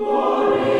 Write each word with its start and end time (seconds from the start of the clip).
Glory 0.00 0.79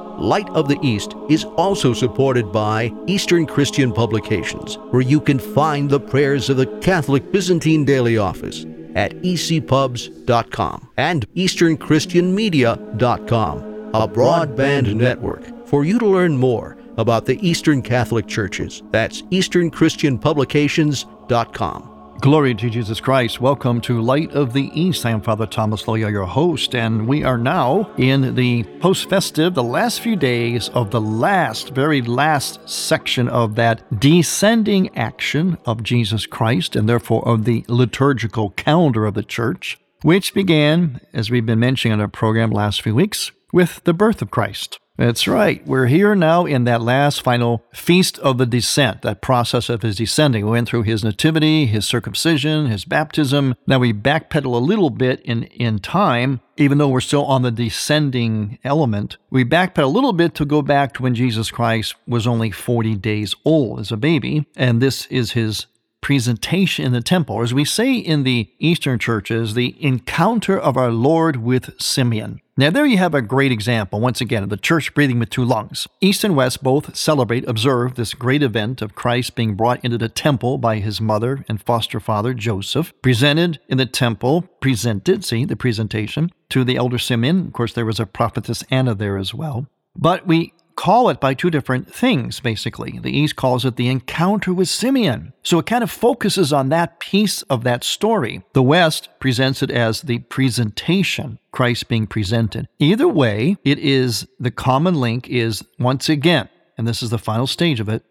Light 0.21 0.49
of 0.51 0.67
the 0.67 0.77
East 0.83 1.15
is 1.29 1.45
also 1.45 1.93
supported 1.93 2.51
by 2.51 2.93
Eastern 3.07 3.47
Christian 3.47 3.91
Publications, 3.91 4.77
where 4.91 5.01
you 5.01 5.19
can 5.19 5.39
find 5.39 5.89
the 5.89 5.99
prayers 5.99 6.47
of 6.47 6.57
the 6.57 6.67
Catholic 6.79 7.31
Byzantine 7.31 7.85
Daily 7.85 8.19
Office 8.19 8.67
at 8.93 9.13
ecpubs.com 9.23 10.89
and 10.97 11.27
easternchristianmedia.com, 11.33 13.57
a 13.95 14.07
broadband 14.07 14.93
network 14.93 15.67
for 15.67 15.85
you 15.85 15.97
to 15.97 16.05
learn 16.05 16.37
more 16.37 16.77
about 16.99 17.25
the 17.25 17.43
Eastern 17.45 17.81
Catholic 17.81 18.27
Churches. 18.27 18.83
That's 18.91 19.23
easternchristianpublications.com. 19.23 21.90
Glory 22.21 22.53
to 22.53 22.69
Jesus 22.69 22.99
Christ. 22.99 23.41
Welcome 23.41 23.81
to 23.81 23.99
Light 23.99 24.31
of 24.33 24.53
the 24.53 24.69
East. 24.79 25.07
I 25.07 25.09
am 25.09 25.21
Father 25.21 25.47
Thomas 25.47 25.81
Loya, 25.85 26.11
your 26.11 26.27
host, 26.27 26.75
and 26.75 27.07
we 27.07 27.23
are 27.23 27.39
now 27.39 27.91
in 27.97 28.35
the 28.35 28.61
post 28.79 29.09
festive, 29.09 29.55
the 29.55 29.63
last 29.63 30.01
few 30.01 30.15
days 30.15 30.69
of 30.69 30.91
the 30.91 31.01
last, 31.01 31.71
very 31.71 31.99
last 32.03 32.69
section 32.69 33.27
of 33.27 33.55
that 33.55 33.99
descending 33.99 34.95
action 34.95 35.57
of 35.65 35.81
Jesus 35.81 36.27
Christ, 36.27 36.75
and 36.75 36.87
therefore 36.87 37.27
of 37.27 37.45
the 37.45 37.65
liturgical 37.67 38.51
calendar 38.51 39.07
of 39.07 39.15
the 39.15 39.23
church, 39.23 39.79
which 40.03 40.35
began, 40.35 41.01
as 41.13 41.31
we've 41.31 41.47
been 41.47 41.59
mentioning 41.59 41.93
in 41.95 42.01
our 42.01 42.07
program 42.07 42.51
last 42.51 42.83
few 42.83 42.93
weeks, 42.93 43.31
with 43.51 43.83
the 43.83 43.95
birth 43.95 44.21
of 44.21 44.29
Christ. 44.29 44.79
That's 44.97 45.27
right. 45.27 45.65
We're 45.65 45.87
here 45.87 46.13
now 46.15 46.45
in 46.45 46.65
that 46.65 46.81
last 46.81 47.21
final 47.21 47.63
feast 47.73 48.19
of 48.19 48.37
the 48.37 48.45
descent, 48.45 49.01
that 49.01 49.21
process 49.21 49.69
of 49.69 49.81
his 49.81 49.95
descending. 49.95 50.45
We 50.45 50.51
went 50.51 50.67
through 50.67 50.83
his 50.83 51.03
nativity, 51.03 51.65
his 51.65 51.87
circumcision, 51.87 52.67
his 52.67 52.85
baptism. 52.85 53.55
Now 53.65 53.79
we 53.79 53.93
backpedal 53.93 54.53
a 54.53 54.57
little 54.57 54.89
bit 54.89 55.21
in, 55.21 55.43
in 55.43 55.79
time, 55.79 56.41
even 56.57 56.77
though 56.77 56.89
we're 56.89 57.01
still 57.01 57.25
on 57.25 57.41
the 57.41 57.51
descending 57.51 58.59
element. 58.63 59.17
We 59.29 59.45
backpedal 59.45 59.85
a 59.85 59.87
little 59.87 60.13
bit 60.13 60.35
to 60.35 60.45
go 60.45 60.61
back 60.61 60.93
to 60.93 61.03
when 61.03 61.15
Jesus 61.15 61.49
Christ 61.51 61.95
was 62.05 62.27
only 62.27 62.51
40 62.51 62.95
days 62.97 63.33
old 63.45 63.79
as 63.79 63.91
a 63.91 63.97
baby. 63.97 64.45
And 64.55 64.81
this 64.81 65.05
is 65.07 65.31
his 65.31 65.67
presentation 66.01 66.85
in 66.85 66.91
the 66.91 67.01
temple, 67.01 67.35
or 67.35 67.43
as 67.43 67.53
we 67.53 67.63
say 67.63 67.93
in 67.93 68.23
the 68.23 68.49
Eastern 68.59 68.99
churches, 68.99 69.53
the 69.53 69.75
encounter 69.79 70.59
of 70.59 70.75
our 70.75 70.91
Lord 70.91 71.37
with 71.37 71.79
Simeon. 71.79 72.41
Now, 72.61 72.69
there 72.69 72.85
you 72.85 72.99
have 72.99 73.15
a 73.15 73.23
great 73.23 73.51
example, 73.51 73.99
once 73.99 74.21
again, 74.21 74.43
of 74.43 74.49
the 74.49 74.55
church 74.55 74.93
breathing 74.93 75.17
with 75.17 75.31
two 75.31 75.43
lungs. 75.43 75.87
East 75.99 76.23
and 76.23 76.35
West 76.35 76.61
both 76.61 76.95
celebrate, 76.95 77.49
observe 77.49 77.95
this 77.95 78.13
great 78.13 78.43
event 78.43 78.83
of 78.83 78.93
Christ 78.93 79.33
being 79.33 79.55
brought 79.55 79.83
into 79.83 79.97
the 79.97 80.07
temple 80.07 80.59
by 80.59 80.77
his 80.77 81.01
mother 81.01 81.43
and 81.49 81.59
foster 81.59 81.99
father, 81.99 82.35
Joseph, 82.35 82.93
presented 83.01 83.59
in 83.67 83.79
the 83.79 83.87
temple, 83.87 84.43
presented, 84.59 85.25
see, 85.25 85.43
the 85.43 85.55
presentation, 85.55 86.31
to 86.49 86.63
the 86.63 86.77
elder 86.77 86.99
Simeon. 86.99 87.47
Of 87.47 87.53
course, 87.53 87.73
there 87.73 87.83
was 87.83 87.99
a 87.99 88.05
prophetess 88.05 88.63
Anna 88.69 88.93
there 88.93 89.17
as 89.17 89.33
well. 89.33 89.65
But 89.95 90.27
we 90.27 90.53
call 90.81 91.09
it 91.09 91.19
by 91.19 91.35
two 91.35 91.51
different 91.51 91.93
things, 91.93 92.39
basically. 92.39 92.97
The 92.97 93.15
East 93.15 93.35
calls 93.35 93.65
it 93.65 93.75
the 93.75 93.87
encounter 93.87 94.51
with 94.51 94.67
Simeon. 94.67 95.31
So 95.43 95.59
it 95.59 95.67
kind 95.67 95.83
of 95.83 95.91
focuses 95.91 96.51
on 96.51 96.69
that 96.69 96.99
piece 96.99 97.43
of 97.43 97.63
that 97.65 97.83
story. 97.83 98.41
The 98.53 98.63
West 98.63 99.07
presents 99.19 99.61
it 99.61 99.69
as 99.69 100.01
the 100.01 100.17
presentation, 100.19 101.37
Christ 101.51 101.87
being 101.87 102.07
presented. 102.07 102.67
Either 102.79 103.07
way, 103.07 103.57
it 103.63 103.77
is 103.77 104.27
the 104.39 104.49
common 104.49 104.95
link 104.95 105.29
is 105.29 105.63
once 105.77 106.09
again, 106.09 106.49
and 106.79 106.87
this 106.87 107.03
is 107.03 107.11
the 107.11 107.19
final 107.19 107.45
stage 107.45 107.79
of 107.79 107.87
it, 107.87 108.03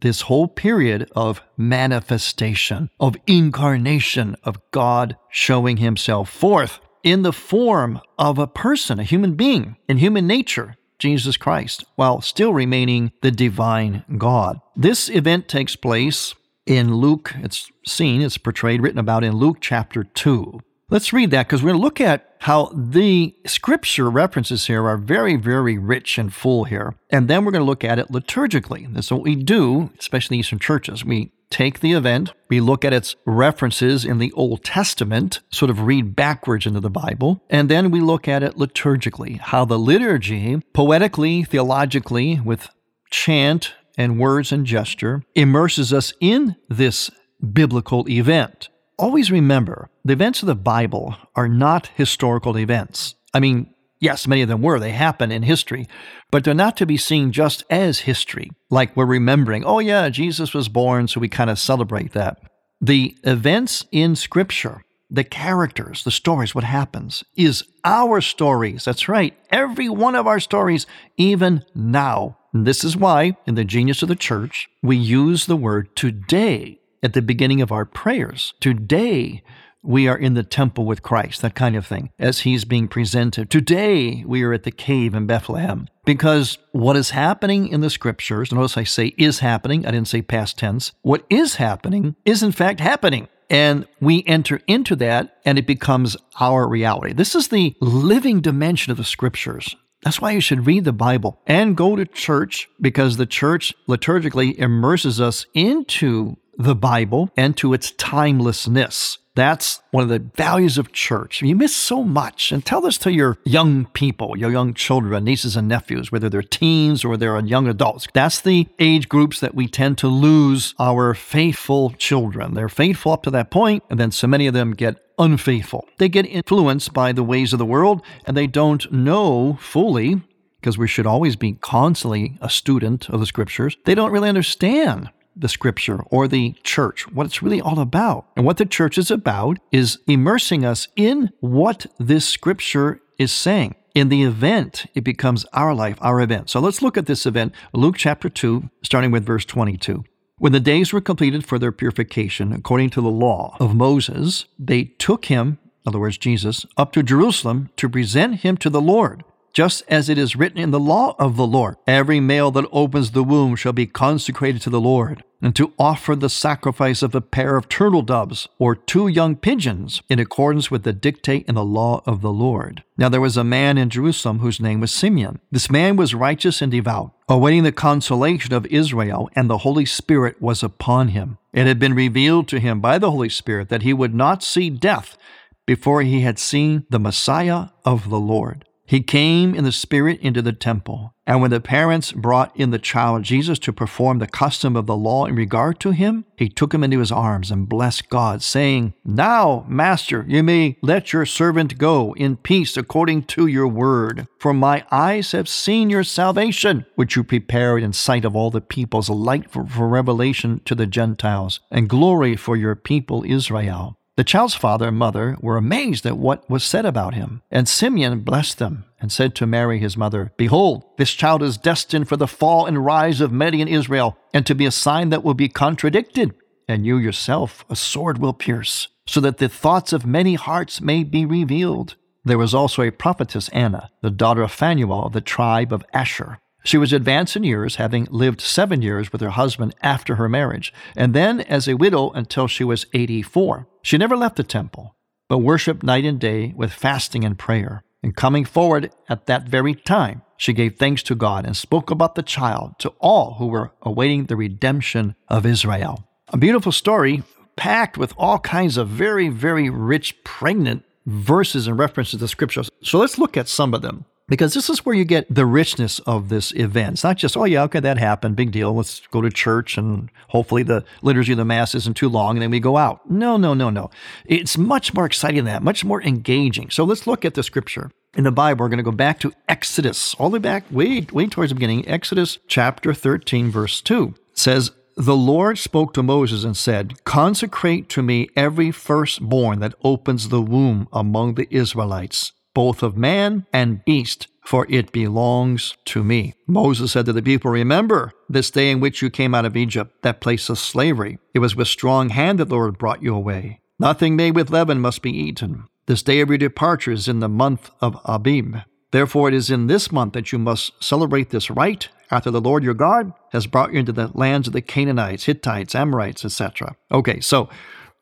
this 0.00 0.22
whole 0.22 0.48
period 0.48 1.08
of 1.14 1.40
manifestation, 1.56 2.90
of 2.98 3.14
incarnation, 3.28 4.34
of 4.42 4.58
God 4.72 5.16
showing 5.30 5.76
himself 5.76 6.28
forth 6.28 6.80
in 7.04 7.22
the 7.22 7.32
form 7.32 8.00
of 8.18 8.36
a 8.36 8.48
person, 8.48 8.98
a 8.98 9.04
human 9.04 9.34
being, 9.34 9.76
in 9.88 9.98
human 9.98 10.26
nature, 10.26 10.74
Jesus 10.98 11.36
Christ, 11.36 11.84
while 11.96 12.20
still 12.20 12.52
remaining 12.52 13.12
the 13.22 13.30
divine 13.30 14.04
God. 14.18 14.60
This 14.74 15.08
event 15.08 15.48
takes 15.48 15.76
place 15.76 16.34
in 16.66 16.96
Luke, 16.96 17.32
it's 17.36 17.70
seen, 17.86 18.22
it's 18.22 18.38
portrayed, 18.38 18.80
written 18.80 18.98
about 18.98 19.24
in 19.24 19.36
Luke 19.36 19.58
chapter 19.60 20.02
2. 20.02 20.60
Let's 20.88 21.12
read 21.12 21.32
that 21.32 21.46
because 21.46 21.62
we're 21.62 21.70
going 21.70 21.80
to 21.80 21.84
look 21.84 22.00
at 22.00 22.36
how 22.40 22.70
the 22.72 23.34
scripture 23.44 24.08
references 24.08 24.66
here 24.66 24.86
are 24.86 24.96
very, 24.96 25.34
very 25.34 25.78
rich 25.78 26.16
and 26.16 26.32
full 26.32 26.64
here. 26.64 26.94
And 27.10 27.26
then 27.26 27.44
we're 27.44 27.50
going 27.50 27.64
to 27.64 27.66
look 27.68 27.82
at 27.82 27.98
it 27.98 28.08
liturgically. 28.08 28.92
That's 28.92 29.10
what 29.10 29.22
we 29.22 29.34
do, 29.34 29.90
especially 29.98 30.36
in 30.36 30.40
Eastern 30.40 30.60
churches. 30.60 31.04
We 31.04 31.32
take 31.50 31.80
the 31.80 31.92
event, 31.92 32.32
we 32.48 32.60
look 32.60 32.84
at 32.84 32.92
its 32.92 33.16
references 33.24 34.04
in 34.04 34.18
the 34.18 34.32
Old 34.32 34.64
Testament, 34.64 35.40
sort 35.50 35.70
of 35.70 35.80
read 35.82 36.16
backwards 36.16 36.66
into 36.66 36.80
the 36.80 36.90
Bible, 36.90 37.42
and 37.50 37.68
then 37.68 37.90
we 37.90 38.00
look 38.00 38.28
at 38.28 38.42
it 38.42 38.56
liturgically, 38.56 39.38
how 39.38 39.64
the 39.64 39.78
liturgy, 39.78 40.60
poetically, 40.72 41.44
theologically, 41.44 42.40
with 42.40 42.68
chant 43.10 43.74
and 43.96 44.18
words 44.18 44.52
and 44.52 44.66
gesture, 44.66 45.22
immerses 45.34 45.92
us 45.92 46.12
in 46.20 46.56
this 46.68 47.10
biblical 47.52 48.08
event. 48.08 48.68
Always 48.98 49.30
remember, 49.30 49.90
the 50.04 50.14
events 50.14 50.42
of 50.42 50.46
the 50.46 50.54
Bible 50.54 51.16
are 51.34 51.48
not 51.48 51.90
historical 51.94 52.58
events. 52.58 53.14
I 53.34 53.40
mean, 53.40 53.74
Yes, 53.98 54.26
many 54.26 54.42
of 54.42 54.48
them 54.48 54.62
were. 54.62 54.78
They 54.78 54.90
happen 54.90 55.32
in 55.32 55.42
history, 55.42 55.86
but 56.30 56.44
they're 56.44 56.54
not 56.54 56.76
to 56.78 56.86
be 56.86 56.96
seen 56.96 57.32
just 57.32 57.64
as 57.70 58.00
history, 58.00 58.50
like 58.70 58.94
we're 58.96 59.06
remembering, 59.06 59.64
oh, 59.64 59.78
yeah, 59.78 60.08
Jesus 60.10 60.52
was 60.52 60.68
born, 60.68 61.08
so 61.08 61.20
we 61.20 61.28
kind 61.28 61.50
of 61.50 61.58
celebrate 61.58 62.12
that. 62.12 62.38
The 62.80 63.16
events 63.24 63.86
in 63.90 64.14
Scripture, 64.14 64.82
the 65.08 65.24
characters, 65.24 66.04
the 66.04 66.10
stories, 66.10 66.54
what 66.54 66.64
happens, 66.64 67.24
is 67.36 67.64
our 67.84 68.20
stories. 68.20 68.84
That's 68.84 69.08
right. 69.08 69.34
Every 69.50 69.88
one 69.88 70.14
of 70.14 70.26
our 70.26 70.40
stories, 70.40 70.86
even 71.16 71.64
now. 71.74 72.36
And 72.52 72.66
this 72.66 72.84
is 72.84 72.96
why, 72.96 73.36
in 73.46 73.54
the 73.54 73.64
genius 73.64 74.02
of 74.02 74.08
the 74.08 74.16
church, 74.16 74.68
we 74.82 74.96
use 74.96 75.46
the 75.46 75.56
word 75.56 75.94
today 75.96 76.80
at 77.02 77.12
the 77.12 77.22
beginning 77.22 77.62
of 77.62 77.72
our 77.72 77.84
prayers. 77.84 78.52
Today, 78.60 79.42
we 79.86 80.08
are 80.08 80.16
in 80.16 80.34
the 80.34 80.42
temple 80.42 80.84
with 80.84 81.02
Christ, 81.02 81.42
that 81.42 81.54
kind 81.54 81.76
of 81.76 81.86
thing, 81.86 82.10
as 82.18 82.40
he's 82.40 82.64
being 82.64 82.88
presented. 82.88 83.50
Today, 83.50 84.24
we 84.26 84.42
are 84.42 84.52
at 84.52 84.64
the 84.64 84.70
cave 84.70 85.14
in 85.14 85.26
Bethlehem. 85.26 85.88
Because 86.04 86.58
what 86.72 86.96
is 86.96 87.10
happening 87.10 87.68
in 87.68 87.80
the 87.80 87.90
scriptures, 87.90 88.52
notice 88.52 88.76
I 88.76 88.84
say 88.84 89.14
is 89.16 89.40
happening, 89.40 89.86
I 89.86 89.90
didn't 89.90 90.08
say 90.08 90.22
past 90.22 90.58
tense. 90.58 90.92
What 91.02 91.24
is 91.30 91.56
happening 91.56 92.16
is 92.24 92.42
in 92.42 92.52
fact 92.52 92.80
happening. 92.80 93.28
And 93.48 93.86
we 94.00 94.24
enter 94.26 94.60
into 94.66 94.96
that 94.96 95.36
and 95.44 95.58
it 95.58 95.66
becomes 95.66 96.16
our 96.40 96.68
reality. 96.68 97.12
This 97.12 97.34
is 97.34 97.48
the 97.48 97.76
living 97.80 98.40
dimension 98.40 98.90
of 98.90 98.96
the 98.96 99.04
scriptures. 99.04 99.76
That's 100.02 100.20
why 100.20 100.32
you 100.32 100.40
should 100.40 100.66
read 100.66 100.84
the 100.84 100.92
Bible 100.92 101.40
and 101.46 101.76
go 101.76 101.96
to 101.96 102.04
church 102.04 102.68
because 102.80 103.16
the 103.16 103.26
church 103.26 103.72
liturgically 103.88 104.58
immerses 104.58 105.20
us 105.20 105.46
into 105.54 106.36
the 106.58 106.74
Bible 106.74 107.30
and 107.36 107.56
to 107.56 107.72
its 107.72 107.92
timelessness. 107.92 109.18
That's 109.36 109.82
one 109.90 110.02
of 110.02 110.08
the 110.08 110.18
values 110.34 110.78
of 110.78 110.92
church. 110.92 111.42
You 111.42 111.54
miss 111.54 111.76
so 111.76 112.02
much. 112.02 112.50
And 112.50 112.64
tell 112.64 112.80
this 112.80 112.96
to 112.98 113.12
your 113.12 113.36
young 113.44 113.84
people, 113.86 114.36
your 114.36 114.50
young 114.50 114.72
children, 114.72 115.24
nieces 115.24 115.56
and 115.56 115.68
nephews, 115.68 116.10
whether 116.10 116.30
they're 116.30 116.42
teens 116.42 117.04
or 117.04 117.16
they're 117.16 117.38
young 117.40 117.68
adults. 117.68 118.08
That's 118.14 118.40
the 118.40 118.66
age 118.78 119.10
groups 119.10 119.38
that 119.40 119.54
we 119.54 119.68
tend 119.68 119.98
to 119.98 120.08
lose 120.08 120.74
our 120.80 121.12
faithful 121.12 121.90
children. 121.90 122.54
They're 122.54 122.70
faithful 122.70 123.12
up 123.12 123.22
to 123.24 123.30
that 123.32 123.50
point, 123.50 123.84
and 123.90 124.00
then 124.00 124.10
so 124.10 124.26
many 124.26 124.46
of 124.46 124.54
them 124.54 124.72
get 124.72 124.96
unfaithful. 125.18 125.86
They 125.98 126.08
get 126.08 126.24
influenced 126.24 126.94
by 126.94 127.12
the 127.12 127.22
ways 127.22 127.52
of 127.52 127.58
the 127.58 127.66
world, 127.66 128.02
and 128.24 128.36
they 128.36 128.46
don't 128.46 128.90
know 128.90 129.58
fully 129.60 130.22
because 130.60 130.78
we 130.78 130.88
should 130.88 131.06
always 131.06 131.36
be 131.36 131.52
constantly 131.52 132.38
a 132.40 132.48
student 132.48 133.10
of 133.10 133.20
the 133.20 133.26
scriptures. 133.26 133.76
They 133.84 133.94
don't 133.94 134.12
really 134.12 134.30
understand 134.30 135.10
the 135.36 135.48
scripture 135.48 136.00
or 136.10 136.26
the 136.26 136.54
church, 136.62 137.06
what 137.12 137.26
it's 137.26 137.42
really 137.42 137.60
all 137.60 137.78
about. 137.78 138.26
And 138.36 138.46
what 138.46 138.56
the 138.56 138.66
church 138.66 138.98
is 138.98 139.10
about 139.10 139.58
is 139.70 139.98
immersing 140.06 140.64
us 140.64 140.88
in 140.96 141.30
what 141.40 141.86
this 141.98 142.26
scripture 142.26 143.00
is 143.18 143.32
saying. 143.32 143.74
In 143.94 144.08
the 144.08 144.24
event, 144.24 144.86
it 144.94 145.04
becomes 145.04 145.44
our 145.52 145.74
life, 145.74 145.96
our 146.00 146.20
event. 146.20 146.50
So 146.50 146.60
let's 146.60 146.82
look 146.82 146.96
at 146.96 147.06
this 147.06 147.24
event, 147.24 147.54
Luke 147.72 147.96
chapter 147.96 148.28
2, 148.28 148.68
starting 148.82 149.10
with 149.10 149.24
verse 149.24 149.44
22. 149.44 150.04
When 150.38 150.52
the 150.52 150.60
days 150.60 150.92
were 150.92 151.00
completed 151.00 151.46
for 151.46 151.58
their 151.58 151.72
purification, 151.72 152.52
according 152.52 152.90
to 152.90 153.00
the 153.00 153.08
law 153.08 153.56
of 153.58 153.74
Moses, 153.74 154.44
they 154.58 154.84
took 154.84 155.26
him, 155.26 155.58
in 155.62 155.88
other 155.88 155.98
words, 155.98 156.18
Jesus, 156.18 156.66
up 156.76 156.92
to 156.92 157.02
Jerusalem 157.02 157.70
to 157.76 157.88
present 157.88 158.40
him 158.40 158.58
to 158.58 158.68
the 158.68 158.82
Lord 158.82 159.24
just 159.56 159.82
as 159.88 160.10
it 160.10 160.18
is 160.18 160.36
written 160.36 160.58
in 160.58 160.70
the 160.70 160.78
law 160.78 161.16
of 161.18 161.38
the 161.38 161.46
Lord. 161.46 161.76
Every 161.86 162.20
male 162.20 162.50
that 162.50 162.68
opens 162.70 163.12
the 163.12 163.24
womb 163.24 163.56
shall 163.56 163.72
be 163.72 163.86
consecrated 163.86 164.60
to 164.60 164.68
the 164.68 164.82
Lord, 164.82 165.24
and 165.40 165.56
to 165.56 165.72
offer 165.78 166.14
the 166.14 166.28
sacrifice 166.28 167.02
of 167.02 167.14
a 167.14 167.22
pair 167.22 167.56
of 167.56 167.66
turtle 167.66 168.02
doves 168.02 168.48
or 168.58 168.76
two 168.76 169.08
young 169.08 169.34
pigeons 169.34 170.02
in 170.10 170.18
accordance 170.18 170.70
with 170.70 170.82
the 170.82 170.92
dictate 170.92 171.46
in 171.48 171.54
the 171.54 171.64
law 171.64 172.02
of 172.04 172.20
the 172.20 172.34
Lord. 172.34 172.84
Now 172.98 173.08
there 173.08 173.18
was 173.22 173.38
a 173.38 173.44
man 173.44 173.78
in 173.78 173.88
Jerusalem 173.88 174.40
whose 174.40 174.60
name 174.60 174.80
was 174.80 174.92
Simeon. 174.92 175.40
This 175.50 175.70
man 175.70 175.96
was 175.96 176.14
righteous 176.14 176.60
and 176.60 176.70
devout, 176.70 177.12
awaiting 177.26 177.62
the 177.62 177.72
consolation 177.72 178.52
of 178.52 178.66
Israel, 178.66 179.30
and 179.34 179.48
the 179.48 179.58
Holy 179.58 179.86
Spirit 179.86 180.36
was 180.38 180.62
upon 180.62 181.08
him. 181.08 181.38
It 181.54 181.66
had 181.66 181.78
been 181.78 181.94
revealed 181.94 182.46
to 182.48 182.60
him 182.60 182.82
by 182.82 182.98
the 182.98 183.10
Holy 183.10 183.30
Spirit 183.30 183.70
that 183.70 183.84
he 183.84 183.94
would 183.94 184.14
not 184.14 184.42
see 184.42 184.68
death 184.68 185.16
before 185.64 186.02
he 186.02 186.20
had 186.20 186.38
seen 186.38 186.84
the 186.90 187.00
Messiah 187.00 187.68
of 187.86 188.10
the 188.10 188.20
Lord. 188.20 188.66
He 188.86 189.02
came 189.02 189.54
in 189.54 189.64
the 189.64 189.72
Spirit 189.72 190.20
into 190.20 190.42
the 190.42 190.52
temple. 190.52 191.12
And 191.26 191.42
when 191.42 191.50
the 191.50 191.60
parents 191.60 192.12
brought 192.12 192.56
in 192.56 192.70
the 192.70 192.78
child 192.78 193.24
Jesus 193.24 193.58
to 193.60 193.72
perform 193.72 194.20
the 194.20 194.28
custom 194.28 194.76
of 194.76 194.86
the 194.86 194.96
law 194.96 195.26
in 195.26 195.34
regard 195.34 195.80
to 195.80 195.90
him, 195.90 196.24
he 196.36 196.48
took 196.48 196.72
him 196.72 196.84
into 196.84 197.00
his 197.00 197.10
arms 197.10 197.50
and 197.50 197.68
blessed 197.68 198.08
God, 198.08 198.44
saying, 198.44 198.94
Now, 199.04 199.64
Master, 199.68 200.24
you 200.28 200.44
may 200.44 200.78
let 200.82 201.12
your 201.12 201.26
servant 201.26 201.78
go 201.78 202.14
in 202.14 202.36
peace 202.36 202.76
according 202.76 203.24
to 203.24 203.48
your 203.48 203.66
word. 203.66 204.28
For 204.38 204.54
my 204.54 204.84
eyes 204.92 205.32
have 205.32 205.48
seen 205.48 205.90
your 205.90 206.04
salvation, 206.04 206.86
which 206.94 207.16
you 207.16 207.24
prepared 207.24 207.82
in 207.82 207.92
sight 207.92 208.24
of 208.24 208.36
all 208.36 208.52
the 208.52 208.60
peoples, 208.60 209.08
a 209.08 209.12
light 209.12 209.50
for, 209.50 209.66
for 209.66 209.88
revelation 209.88 210.60
to 210.64 210.76
the 210.76 210.86
Gentiles, 210.86 211.58
and 211.72 211.88
glory 211.88 212.36
for 212.36 212.56
your 212.56 212.76
people 212.76 213.24
Israel. 213.26 213.98
The 214.16 214.24
child's 214.24 214.54
father 214.54 214.88
and 214.88 214.96
mother 214.96 215.36
were 215.40 215.58
amazed 215.58 216.06
at 216.06 216.16
what 216.16 216.48
was 216.48 216.64
said 216.64 216.86
about 216.86 217.14
him. 217.14 217.42
And 217.50 217.68
Simeon 217.68 218.20
blessed 218.20 218.58
them 218.58 218.86
and 218.98 219.12
said 219.12 219.34
to 219.34 219.46
Mary, 219.46 219.78
his 219.78 219.94
mother, 219.94 220.32
Behold, 220.38 220.84
this 220.96 221.12
child 221.12 221.42
is 221.42 221.58
destined 221.58 222.08
for 222.08 222.16
the 222.16 222.26
fall 222.26 222.64
and 222.64 222.82
rise 222.82 223.20
of 223.20 223.30
many 223.30 223.60
in 223.60 223.68
Israel, 223.68 224.16
and 224.32 224.46
to 224.46 224.54
be 224.54 224.64
a 224.64 224.70
sign 224.70 225.10
that 225.10 225.22
will 225.22 225.34
be 225.34 225.50
contradicted. 225.50 226.34
And 226.66 226.86
you 226.86 226.96
yourself 226.96 227.66
a 227.68 227.76
sword 227.76 228.16
will 228.16 228.32
pierce, 228.32 228.88
so 229.06 229.20
that 229.20 229.36
the 229.36 229.50
thoughts 229.50 229.92
of 229.92 230.06
many 230.06 230.34
hearts 230.34 230.80
may 230.80 231.04
be 231.04 231.26
revealed. 231.26 231.96
There 232.24 232.38
was 232.38 232.54
also 232.54 232.82
a 232.82 232.90
prophetess 232.90 233.50
Anna, 233.50 233.90
the 234.00 234.10
daughter 234.10 234.42
of 234.42 234.50
Phanuel 234.50 235.04
of 235.04 235.12
the 235.12 235.20
tribe 235.20 235.74
of 235.74 235.84
Asher. 235.92 236.38
She 236.66 236.78
was 236.78 236.92
advanced 236.92 237.36
in 237.36 237.44
years, 237.44 237.76
having 237.76 238.08
lived 238.10 238.40
seven 238.40 238.82
years 238.82 239.12
with 239.12 239.20
her 239.20 239.30
husband 239.30 239.76
after 239.82 240.16
her 240.16 240.28
marriage, 240.28 240.72
and 240.96 241.14
then 241.14 241.42
as 241.42 241.68
a 241.68 241.76
widow 241.76 242.10
until 242.10 242.48
she 242.48 242.64
was 242.64 242.86
84. 242.92 243.68
She 243.82 243.96
never 243.96 244.16
left 244.16 244.34
the 244.34 244.42
temple, 244.42 244.96
but 245.28 245.38
worshiped 245.38 245.84
night 245.84 246.04
and 246.04 246.18
day 246.18 246.52
with 246.56 246.72
fasting 246.72 247.22
and 247.24 247.38
prayer. 247.38 247.84
And 248.02 248.16
coming 248.16 248.44
forward 248.44 248.90
at 249.08 249.26
that 249.26 249.48
very 249.48 249.76
time, 249.76 250.22
she 250.36 250.52
gave 250.52 250.74
thanks 250.74 251.04
to 251.04 251.14
God 251.14 251.46
and 251.46 251.56
spoke 251.56 251.92
about 251.92 252.16
the 252.16 252.22
child 252.24 252.74
to 252.80 252.88
all 252.98 253.34
who 253.34 253.46
were 253.46 253.70
awaiting 253.82 254.24
the 254.24 254.34
redemption 254.34 255.14
of 255.28 255.46
Israel. 255.46 256.04
A 256.30 256.36
beautiful 256.36 256.72
story 256.72 257.22
packed 257.54 257.96
with 257.96 258.12
all 258.18 258.40
kinds 258.40 258.76
of 258.76 258.88
very, 258.88 259.28
very 259.28 259.70
rich, 259.70 260.24
pregnant 260.24 260.84
verses 261.06 261.68
and 261.68 261.78
references 261.78 262.18
to 262.18 262.26
scriptures. 262.26 262.68
So 262.82 262.98
let's 262.98 263.18
look 263.18 263.36
at 263.36 263.46
some 263.46 263.72
of 263.72 263.82
them 263.82 264.04
because 264.28 264.54
this 264.54 264.68
is 264.68 264.84
where 264.84 264.94
you 264.94 265.04
get 265.04 265.32
the 265.32 265.46
richness 265.46 265.98
of 266.00 266.28
this 266.28 266.52
event. 266.52 266.94
It's 266.94 267.04
not 267.04 267.16
just, 267.16 267.36
oh, 267.36 267.44
yeah, 267.44 267.62
okay, 267.64 267.80
that 267.80 267.98
happened, 267.98 268.36
big 268.36 268.50
deal. 268.50 268.74
Let's 268.74 269.00
go 269.08 269.20
to 269.20 269.30
church 269.30 269.78
and 269.78 270.10
hopefully 270.28 270.62
the 270.62 270.84
liturgy 271.02 271.32
of 271.32 271.38
the 271.38 271.44
Mass 271.44 271.74
isn't 271.74 271.96
too 271.96 272.08
long 272.08 272.36
and 272.36 272.42
then 272.42 272.50
we 272.50 272.60
go 272.60 272.76
out. 272.76 273.08
No, 273.08 273.36
no, 273.36 273.54
no, 273.54 273.70
no. 273.70 273.90
It's 274.24 274.58
much 274.58 274.94
more 274.94 275.06
exciting 275.06 275.44
than 275.44 275.46
that, 275.46 275.62
much 275.62 275.84
more 275.84 276.02
engaging. 276.02 276.70
So 276.70 276.84
let's 276.84 277.06
look 277.06 277.24
at 277.24 277.34
the 277.34 277.42
scripture. 277.42 277.90
In 278.14 278.24
the 278.24 278.32
Bible, 278.32 278.64
we're 278.64 278.70
going 278.70 278.78
to 278.78 278.82
go 278.82 278.92
back 278.92 279.20
to 279.20 279.32
Exodus, 279.48 280.14
all 280.14 280.30
the 280.30 280.34
way 280.34 280.38
back, 280.40 280.64
way, 280.70 281.06
way 281.12 281.26
towards 281.26 281.50
the 281.50 281.54
beginning. 281.54 281.86
Exodus 281.86 282.38
chapter 282.48 282.94
13, 282.94 283.50
verse 283.50 283.80
2 283.80 284.14
it 284.30 284.38
says, 284.38 284.72
the 284.98 285.16
Lord 285.16 285.58
spoke 285.58 285.92
to 285.92 286.02
Moses 286.02 286.42
and 286.42 286.56
said, 286.56 287.04
Consecrate 287.04 287.90
to 287.90 288.02
me 288.02 288.30
every 288.34 288.70
firstborn 288.70 289.60
that 289.60 289.74
opens 289.84 290.30
the 290.30 290.40
womb 290.40 290.88
among 290.90 291.34
the 291.34 291.46
Israelites 291.50 292.32
both 292.56 292.82
of 292.82 292.96
man 292.96 293.44
and 293.52 293.84
beast, 293.84 294.28
for 294.40 294.66
it 294.70 294.90
belongs 294.90 295.76
to 295.84 296.02
me. 296.02 296.32
Moses 296.46 296.92
said 296.92 297.04
to 297.04 297.12
the 297.12 297.20
people, 297.20 297.50
Remember 297.50 298.12
this 298.30 298.50
day 298.50 298.70
in 298.70 298.80
which 298.80 299.02
you 299.02 299.10
came 299.10 299.34
out 299.34 299.44
of 299.44 299.58
Egypt, 299.58 300.00
that 300.00 300.22
place 300.22 300.48
of 300.48 300.58
slavery. 300.58 301.18
It 301.34 301.40
was 301.40 301.54
with 301.54 301.68
strong 301.68 302.08
hand 302.08 302.38
that 302.38 302.46
the 302.46 302.54
Lord 302.54 302.78
brought 302.78 303.02
you 303.02 303.14
away. 303.14 303.60
Nothing 303.78 304.16
made 304.16 304.34
with 304.34 304.48
leaven 304.48 304.80
must 304.80 305.02
be 305.02 305.10
eaten. 305.10 305.64
This 305.84 306.02
day 306.02 306.20
of 306.20 306.30
your 306.30 306.38
departure 306.38 306.92
is 306.92 307.08
in 307.08 307.20
the 307.20 307.28
month 307.28 307.70
of 307.82 308.00
Abib. 308.06 308.56
Therefore, 308.90 309.28
it 309.28 309.34
is 309.34 309.50
in 309.50 309.66
this 309.66 309.92
month 309.92 310.14
that 310.14 310.32
you 310.32 310.38
must 310.38 310.82
celebrate 310.82 311.28
this 311.28 311.50
rite 311.50 311.90
after 312.10 312.30
the 312.30 312.40
Lord 312.40 312.64
your 312.64 312.72
God 312.72 313.12
has 313.32 313.46
brought 313.46 313.74
you 313.74 313.80
into 313.80 313.92
the 313.92 314.10
lands 314.14 314.46
of 314.46 314.54
the 314.54 314.62
Canaanites, 314.62 315.24
Hittites, 315.24 315.74
Amorites, 315.74 316.24
etc. 316.24 316.74
Okay, 316.90 317.20
so 317.20 317.50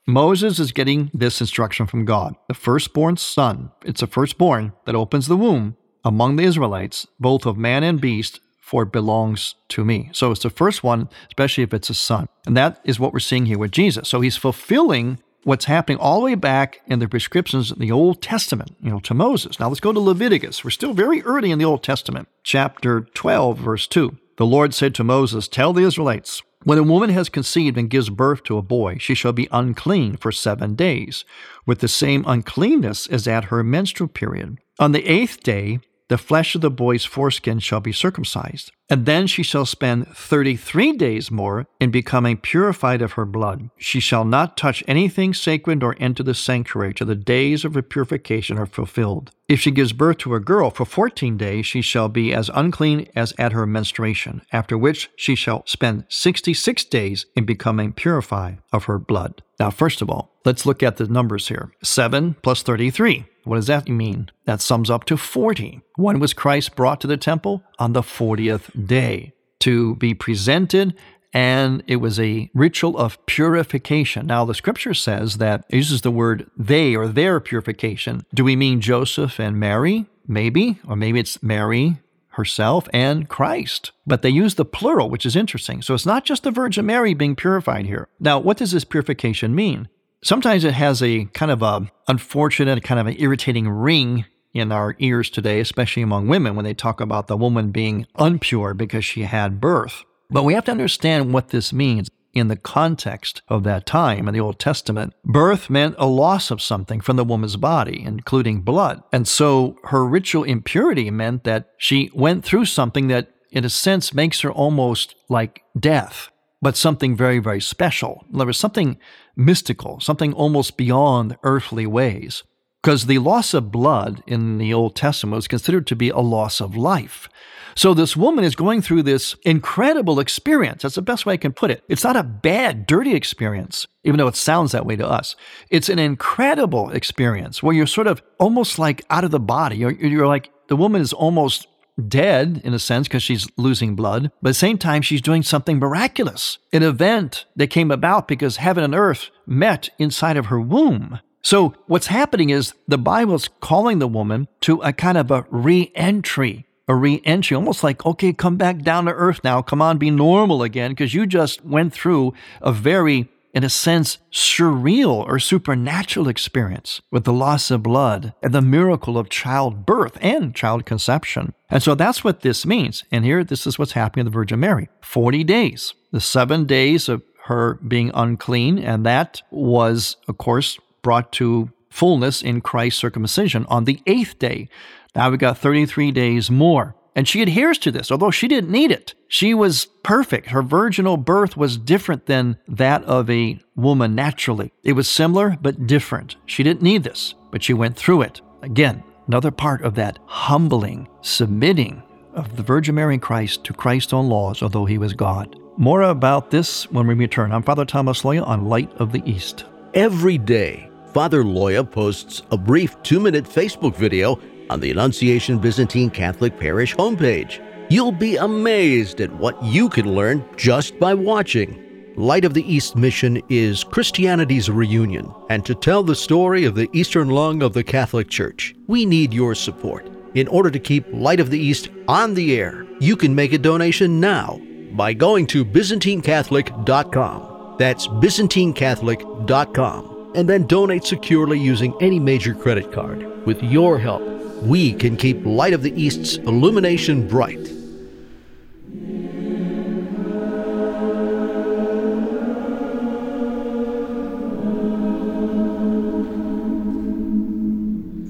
Moses 0.07 0.59
is 0.59 0.73
getting 0.73 1.11
this 1.15 1.41
instruction 1.41 1.87
from 1.87 2.05
God. 2.05 2.37
The 2.49 2.55
firstborn 2.55 3.17
son, 3.17 3.71
it's 3.87 4.03
a 4.03 4.07
firstborn 4.07 4.75
that 4.85 4.95
opens 4.95 5.27
the 5.27 5.37
womb 5.37 5.77
among 6.05 6.37
the 6.37 6.45
Israelites, 6.45 7.07
both 7.19 7.47
of 7.47 7.57
man 7.57 7.83
and 7.83 7.99
beast, 7.99 8.41
for 8.61 8.83
it 8.83 8.93
belongs 8.93 9.55
to 9.69 9.83
me. 9.83 10.11
So 10.13 10.31
it's 10.31 10.43
the 10.43 10.51
first 10.51 10.85
one, 10.85 11.09
especially 11.29 11.65
if 11.65 11.73
it's 11.73 11.89
a 11.89 11.95
son. 11.95 12.29
And 12.47 12.55
that 12.55 12.81
is 12.85 13.01
what 13.01 13.15
we're 13.15 13.19
seeing 13.21 13.47
here 13.47 13.59
with 13.59 13.71
Jesus. 13.71 14.07
So 14.07 14.21
he's 14.21 14.37
fulfilling 14.37 15.21
what's 15.45 15.65
happening 15.67 15.99
all 15.99 16.19
the 16.19 16.25
way 16.25 16.35
back 16.35 16.83
in 16.87 16.99
the 16.99 17.09
prescriptions 17.09 17.71
in 17.71 17.79
the 17.79 17.93
Old 17.93 18.21
Testament, 18.21 18.77
you 18.83 18.91
know, 18.91 19.01
to 19.01 19.15
Moses. 19.15 19.59
Now 19.59 19.69
let's 19.69 19.81
go 19.81 19.93
to 19.93 20.01
Leviticus. 20.01 20.65
We're 20.65 20.71
still 20.71 20.93
very 20.93 21.23
early 21.23 21.51
in 21.51 21.59
the 21.59 21.65
Old 21.65 21.83
Testament, 21.83 22.29
chapter 22.43 23.03
12, 23.15 23.59
verse 23.59 23.87
2. 23.87 24.19
The 24.37 24.47
Lord 24.47 24.75
said 24.75 24.95
to 24.97 25.05
Moses, 25.05 25.49
Tell 25.49 25.73
the 25.73 25.85
Israelites, 25.85 26.43
when 26.65 26.79
a 26.79 26.83
woman 26.83 27.11
has 27.11 27.29
conceived 27.29 27.79
and 27.79 27.91
gives 27.91 28.11
birth 28.11 28.43
to 28.45 28.59
a 28.59 28.63
boy, 28.63 28.97
she 28.99 29.15
shall 29.15 29.33
be 29.33 29.49
unclean 29.53 30.17
for 30.17 30.33
seven 30.33 30.75
days, 30.75 31.25
with 31.67 31.81
the 31.81 31.89
same 31.89 32.25
uncleanness 32.27 33.07
as 33.07 33.29
at 33.29 33.45
her 33.45 33.63
menstrual 33.63 34.09
period. 34.09 34.59
On 34.79 34.93
the 34.93 35.05
eighth 35.07 35.43
day, 35.43 35.81
the 36.09 36.19
flesh 36.19 36.55
of 36.55 36.61
the 36.61 36.71
boy's 36.71 37.05
foreskin 37.05 37.59
shall 37.59 37.81
be 37.81 37.93
circumcised. 37.93 38.73
And 38.91 39.07
then 39.07 39.27
she 39.27 39.43
shall 39.43 39.65
spend 39.65 40.09
33 40.09 40.93
days 40.93 41.31
more 41.31 41.67
in 41.81 41.91
becoming 41.91 42.37
purified 42.37 43.01
of 43.01 43.13
her 43.13 43.25
blood. 43.25 43.71
She 43.79 43.99
shall 43.99 44.27
not 44.27 44.59
touch 44.59 44.85
anything 44.87 45.33
sacred 45.33 45.81
nor 45.81 45.97
enter 45.99 46.23
the 46.23 46.35
sanctuary 46.35 46.93
till 46.93 47.07
the 47.07 47.15
days 47.15 47.65
of 47.65 47.75
her 47.75 47.83
purification 47.83 48.59
are 48.59 48.67
fulfilled. 48.67 49.31
If 49.49 49.61
she 49.61 49.71
gives 49.71 49.95
birth 49.95 50.19
to 50.19 50.35
a 50.35 50.41
girl 50.41 50.71
for 50.71 50.85
14 50.85 51.39
days, 51.39 51.65
she 51.65 51.81
shall 51.81 52.09
be 52.09 52.35
as 52.35 52.51
unclean 52.53 53.09
as 53.17 53.33
at 53.39 53.53
her 53.53 53.67
menstruation, 53.67 54.43
after 54.53 54.77
which 54.77 55.11
she 55.17 55.35
shall 55.35 55.67
spend 55.67 56.05
66 56.11 56.85
days 56.85 57.27
in 57.35 57.45
becoming 57.45 57.93
purified 57.93 58.59
of 58.73 58.85
her 58.85 58.99
blood. 58.99 59.43
Now, 59.59 59.71
first 59.71 60.03
of 60.03 60.11
all, 60.11 60.35
let's 60.45 60.67
look 60.67 60.83
at 60.83 60.97
the 60.99 61.07
numbers 61.07 61.49
here 61.49 61.73
7 61.83 62.37
plus 62.43 62.63
33. 62.63 63.27
What 63.45 63.57
does 63.57 63.67
that 63.67 63.89
mean? 63.89 64.31
That 64.47 64.61
sums 64.61 64.91
up 64.91 65.05
to 65.05 65.17
40. 65.17 65.81
When 65.97 66.19
was 66.19 66.33
Christ 66.33 66.75
brought 66.77 67.01
to 67.03 67.07
the 67.07 67.17
temple? 67.17 67.63
On 67.79 67.93
the 67.93 68.03
40th 68.03 68.87
day 68.87 69.33
to 69.61 69.97
be 69.97 70.15
presented 70.15 70.95
and 71.35 71.83
it 71.89 71.97
was 71.97 72.21
a 72.21 72.49
ritual 72.55 72.97
of 72.97 73.25
purification. 73.27 74.27
Now, 74.27 74.45
the 74.45 74.55
scripture 74.55 74.95
says 74.95 75.39
that 75.39 75.65
it 75.69 75.77
uses 75.77 76.03
the 76.03 76.13
word 76.13 76.49
they 76.57 76.95
or 76.95 77.09
their 77.09 77.41
purification. 77.41 78.25
Do 78.33 78.45
we 78.45 78.55
mean 78.55 78.81
Joseph 78.81 79.41
and 79.41 79.59
Mary? 79.59 80.07
Maybe. 80.29 80.79
Or 80.89 80.95
maybe 80.95 81.19
it's 81.19 81.43
Mary 81.43 81.99
herself 82.35 82.89
and 82.93 83.29
Christ. 83.29 83.91
But 84.07 84.23
they 84.23 84.31
use 84.31 84.55
the 84.55 84.65
plural, 84.65 85.11
which 85.11 85.27
is 85.27 85.37
interesting. 85.37 85.83
So 85.83 85.95
it's 85.95 86.07
not 86.07 86.25
just 86.25 86.45
the 86.45 86.51
Virgin 86.51 86.87
Mary 86.87 87.15
being 87.15 87.37
purified 87.37 87.87
here. 87.87 88.09
Now, 88.21 88.39
what 88.39 88.57
does 88.57 88.73
this 88.73 88.85
purification 88.85 89.55
mean? 89.55 89.89
Sometimes 90.25 90.65
it 90.65 90.75
has 90.75 91.03
a 91.03 91.27
kind 91.27 91.53
of 91.53 91.63
a 91.63 91.91
unfortunate, 92.09 92.83
kind 92.83 92.99
of 92.99 93.07
an 93.07 93.17
irritating 93.19 93.69
ring 93.69 94.25
in 94.53 94.73
our 94.73 94.97
ears 94.99 95.31
today, 95.31 95.61
especially 95.61 96.03
among 96.03 96.29
women 96.29 96.57
when 96.57 96.65
they 96.65 96.75
talk 96.75 97.01
about 97.01 97.27
the 97.27 97.37
woman 97.37 97.71
being 97.71 98.07
unpure 98.19 98.77
because 98.77 99.05
she 99.05 99.23
had 99.23 99.61
birth. 99.61 100.05
But 100.31 100.45
we 100.45 100.55
have 100.55 100.65
to 100.65 100.71
understand 100.71 101.33
what 101.33 101.49
this 101.49 101.73
means 101.73 102.09
in 102.33 102.49
the 102.49 102.57
context 102.57 103.43
of 103.49 103.63
that 103.63 103.87
time 103.87 104.27
in 104.27 104.35
the 104.35 104.41
Old 104.41 104.59
Testament. 104.59 105.15
Birth 105.25 105.71
meant 105.71 105.95
a 105.99 106.07
loss 106.07 106.51
of 106.51 106.61
something 106.61 107.01
from 107.01 107.17
the 107.17 107.25
woman's 107.25 107.57
body, 107.57 108.03
including 108.05 108.63
blood. 108.63 109.03
And 109.13 109.29
so 109.29 109.77
her 109.85 110.05
ritual 110.05 110.43
impurity 110.43 111.11
meant 111.11 111.45
that 111.45 111.71
she 111.79 112.11
went 112.13 112.45
through 112.45 112.65
something 112.65 113.09
that, 113.09 113.29
in 113.51 113.65
a 113.65 113.71
sense, 113.71 114.13
makes 114.13 114.41
her 114.41 114.51
almost 114.51 115.15
like 115.29 115.63
death, 115.79 116.31
but 116.65 116.79
something 116.79 117.15
very, 117.15 117.41
very 117.41 117.61
special. 117.61 118.25
There 118.33 118.47
was 118.47 118.57
something 118.57 118.97
mystical, 119.37 120.01
something 120.01 120.33
almost 120.33 120.79
beyond 120.79 121.37
earthly 121.43 121.87
ways. 121.87 122.43
Because 122.83 123.05
the 123.05 123.19
loss 123.19 123.53
of 123.53 123.71
blood 123.71 124.23
in 124.27 124.57
the 124.57 124.73
Old 124.73 124.97
Testament 124.97 125.37
was 125.37 125.47
considered 125.47 125.87
to 125.89 125.95
be 125.95 126.09
a 126.09 126.21
loss 126.21 126.63
of 126.63 126.75
life. 126.75 127.29
So 127.77 127.93
this 127.93 128.17
woman 128.17 128.47
is 128.47 128.57
going 128.57 128.81
through 128.81 129.03
this 129.03 129.37
incredible 129.43 130.19
experience. 130.19 130.83
That's 130.83 130.95
the 130.95 131.03
best 131.03 131.27
way 131.27 131.35
I 131.35 131.39
can 131.39 131.53
put 131.53 131.71
it. 131.71 131.85
It's 131.87 132.05
not 132.05 132.17
a 132.17 132.23
bad, 132.23 132.87
dirty 132.87 133.15
experience, 133.15 133.87
even 134.03 134.17
though 134.17 134.29
it 134.29 134.37
sounds 134.37 134.73
that 134.73 134.87
way 134.87 134.97
to 134.97 135.07
us. 135.07 135.37
It's 135.69 135.91
an 135.91 135.99
incredible 135.99 136.89
experience 136.91 137.63
where 137.63 137.75
you're 137.75 137.87
sort 137.87 138.07
of 138.07 138.23
almost 138.41 138.79
like 138.79 139.05
out 139.11 139.25
of 139.25 139.33
the 139.33 139.41
body. 139.41 139.77
You're, 139.77 139.93
you're 139.93 140.27
like, 140.27 140.51
the 140.69 140.77
woman 140.77 141.03
is 141.03 141.13
almost 141.13 141.67
dead 142.09 142.61
in 142.65 142.75
a 142.75 142.79
sense 142.79 143.09
because 143.09 143.23
she's 143.23 143.49
losing 143.57 143.95
blood, 143.97 144.31
but 144.43 144.49
at 144.49 144.51
the 144.51 144.55
same 144.55 144.79
time, 144.79 145.03
she's 145.03 145.23
doing 145.23 145.43
something 145.43 145.79
miraculous, 145.79 146.59
an 146.73 146.83
event 146.83 147.47
that 147.57 147.69
came 147.69 147.91
about 147.91 148.29
because 148.29 148.57
heaven 148.57 148.85
and 148.85 148.95
earth 148.95 149.31
met 149.47 149.91
inside 149.99 150.37
of 150.37 150.47
her 150.47 150.61
womb. 150.61 151.21
So, 151.43 151.75
what's 151.87 152.07
happening 152.07 152.51
is 152.51 152.73
the 152.89 152.97
Bible's 152.97 153.49
calling 153.61 153.99
the 153.99 154.09
woman 154.09 154.49
to 154.63 154.81
a 154.81 154.93
kind 154.95 155.19
of 155.19 155.31
a 155.31 155.47
re 155.51 155.93
entry 155.95 156.67
a 156.89 156.95
re 156.95 157.23
entry, 157.25 157.55
almost 157.55 157.83
like, 157.83 158.05
okay, 158.05 158.33
come 158.33 158.57
back 158.57 158.83
down 158.83 159.07
to 159.07 159.13
earth 159.13 159.41
now. 159.43 159.63
Come 159.63 159.81
on, 159.81 159.99
be 159.99 160.11
normal 160.11 160.63
again, 160.63 160.91
because 160.91 161.15
you 161.15 161.27
just 161.27 161.65
went 161.65 161.93
through 161.93 162.35
a 162.61 162.73
very, 162.73 163.29
in 163.55 163.63
a 163.63 163.71
sense, 163.71 164.19
surreal 164.33 165.25
or 165.27 165.39
supernatural 165.39 166.29
experience 166.29 167.01
with 167.13 167.25
the 167.25 167.33
loss 167.33 167.71
of 167.71 167.85
blood 167.85 168.35
and 168.43 168.53
the 168.53 168.61
miracle 168.61 169.17
of 169.17 169.31
childbirth 169.31 170.19
and 170.21 170.55
child 170.55 170.85
conception. 170.85 171.55
And 171.71 171.83
so 171.83 171.95
that's 171.95 172.25
what 172.25 172.41
this 172.41 172.67
means. 172.67 173.05
And 173.13 173.25
here, 173.25 173.45
this 173.45 173.67
is 173.67 173.79
what's 173.79 173.93
happening 173.93 174.25
to 174.25 174.31
the 174.31 174.35
Virgin 174.35 174.59
Mary 174.59 174.89
40 175.03 175.45
days, 175.45 175.95
the 176.11 176.21
seven 176.21 176.67
days 176.67 177.09
of 177.09 177.23
her 177.45 177.75
being 177.75 178.11
unclean. 178.13 178.79
And 178.79 179.07
that 179.07 179.41
was, 179.51 180.17
of 180.27 180.37
course, 180.37 180.79
brought 181.03 181.31
to 181.33 181.71
fullness 181.91 182.43
in 182.43 182.61
Christ's 182.61 183.01
circumcision 183.01 183.67
on 183.69 183.85
the 183.85 184.03
eighth 184.07 184.41
day. 184.41 184.69
Now 185.15 185.31
we've 185.31 185.39
got 185.39 185.59
33 185.59 186.11
days 186.11 186.51
more. 186.51 186.97
And 187.17 187.29
she 187.29 187.43
adheres 187.43 187.79
to 187.79 187.93
this, 187.93 188.11
although 188.11 188.31
she 188.31 188.49
didn't 188.49 188.71
need 188.71 188.91
it. 188.91 189.15
She 189.29 189.55
was 189.55 189.87
perfect. 190.03 190.49
Her 190.49 190.63
virginal 190.63 191.17
birth 191.17 191.57
was 191.57 191.79
different 191.79 192.27
than 192.27 192.59
that 192.67 193.05
of 193.05 193.31
a 193.31 193.61
woman 193.77 194.15
naturally. 194.15 194.73
It 194.83 194.95
was 194.95 195.09
similar, 195.09 195.57
but 195.63 195.87
different. 195.87 196.37
She 196.47 196.63
didn't 196.63 196.83
need 196.83 197.05
this, 197.05 197.35
but 197.51 197.63
she 197.63 197.73
went 197.73 197.97
through 197.97 198.23
it. 198.23 198.41
Again, 198.63 199.05
another 199.29 199.51
part 199.51 199.83
of 199.83 199.95
that 199.95 200.19
humbling, 200.27 201.09
submitting 201.21 202.03
of 202.35 202.57
the 202.57 202.63
Virgin 202.63 202.97
Mary 202.97 203.15
and 203.15 203.23
Christ 203.23 203.63
to 203.65 203.73
Christ's 203.73 204.13
own 204.13 204.29
laws, 204.29 204.63
although 204.63 204.85
he 204.85 204.99
was 204.99 205.13
God. 205.13 205.57
More 205.77 206.03
about 206.03 206.51
this 206.51 206.91
when 206.91 207.07
we 207.07 207.15
return. 207.15 207.53
I'm 207.53 207.63
Father 207.63 207.85
Thomas 207.85 208.23
Loya 208.23 208.47
on 208.47 208.67
Light 208.67 208.93
of 208.97 209.13
the 209.13 209.23
East. 209.29 209.65
Every 209.93 210.39
day, 210.39 210.91
Father 211.13 211.45
Loya 211.45 211.89
posts 211.89 212.43
a 212.51 212.57
brief 212.57 213.01
two 213.05 213.21
minute 213.21 213.45
Facebook 213.45 213.95
video 213.95 214.41
on 214.71 214.81
the 214.81 214.91
Annunciation 214.91 215.59
Byzantine 215.59 216.11
Catholic 216.11 216.59
Parish 216.59 216.95
homepage. 216.97 217.61
You'll 217.91 218.13
be 218.13 218.37
amazed 218.37 219.21
at 219.21 219.33
what 219.35 219.63
you 219.63 219.89
can 219.89 220.15
learn 220.15 220.45
just 220.57 220.99
by 220.99 221.15
watching. 221.15 221.81
Light 222.17 222.45
of 222.45 222.55
the 222.55 222.73
East 222.73 222.97
mission 222.97 223.43
is 223.49 223.83
Christianity's 223.83 224.71
reunion, 224.71 225.35
and 225.51 225.67
to 225.67 225.75
tell 225.75 226.03
the 226.03 226.15
story 226.15 226.65
of 226.65 226.77
the 226.77 226.89
Eastern 226.93 227.29
lung 227.29 227.63
of 227.63 227.73
the 227.73 227.83
Catholic 227.83 228.29
Church, 228.29 228.75
we 228.87 229.05
need 229.05 229.35
your 229.35 229.55
support. 229.55 230.09
In 230.35 230.49
order 230.49 230.71
to 230.71 230.79
keep 230.79 231.05
Light 231.13 231.41
of 231.41 231.51
the 231.51 231.59
East 231.59 231.91
on 232.09 232.35
the 232.35 232.59
air, 232.59 232.87
you 233.01 233.17
can 233.17 233.35
make 233.35 233.53
a 233.53 233.59
donation 233.59 234.21
now 234.21 234.61
by 234.93 235.13
going 235.13 235.47
to 235.49 235.65
ByzantineCatholic.com. 235.65 237.77
That's 237.79 238.07
ByzantineCatholic.com. 238.07 240.33
And 240.35 240.49
then 240.49 240.67
donate 240.67 241.05
securely 241.05 241.59
using 241.59 241.95
any 242.01 242.19
major 242.19 242.55
credit 242.55 242.91
card. 242.93 243.47
With 243.47 243.63
your 243.63 243.99
help, 243.99 244.23
we 244.63 244.93
can 244.93 245.17
keep 245.17 245.45
Light 245.45 245.73
of 245.73 245.83
the 245.83 245.93
East's 246.01 246.37
illumination 246.37 247.27
bright. 247.29 247.69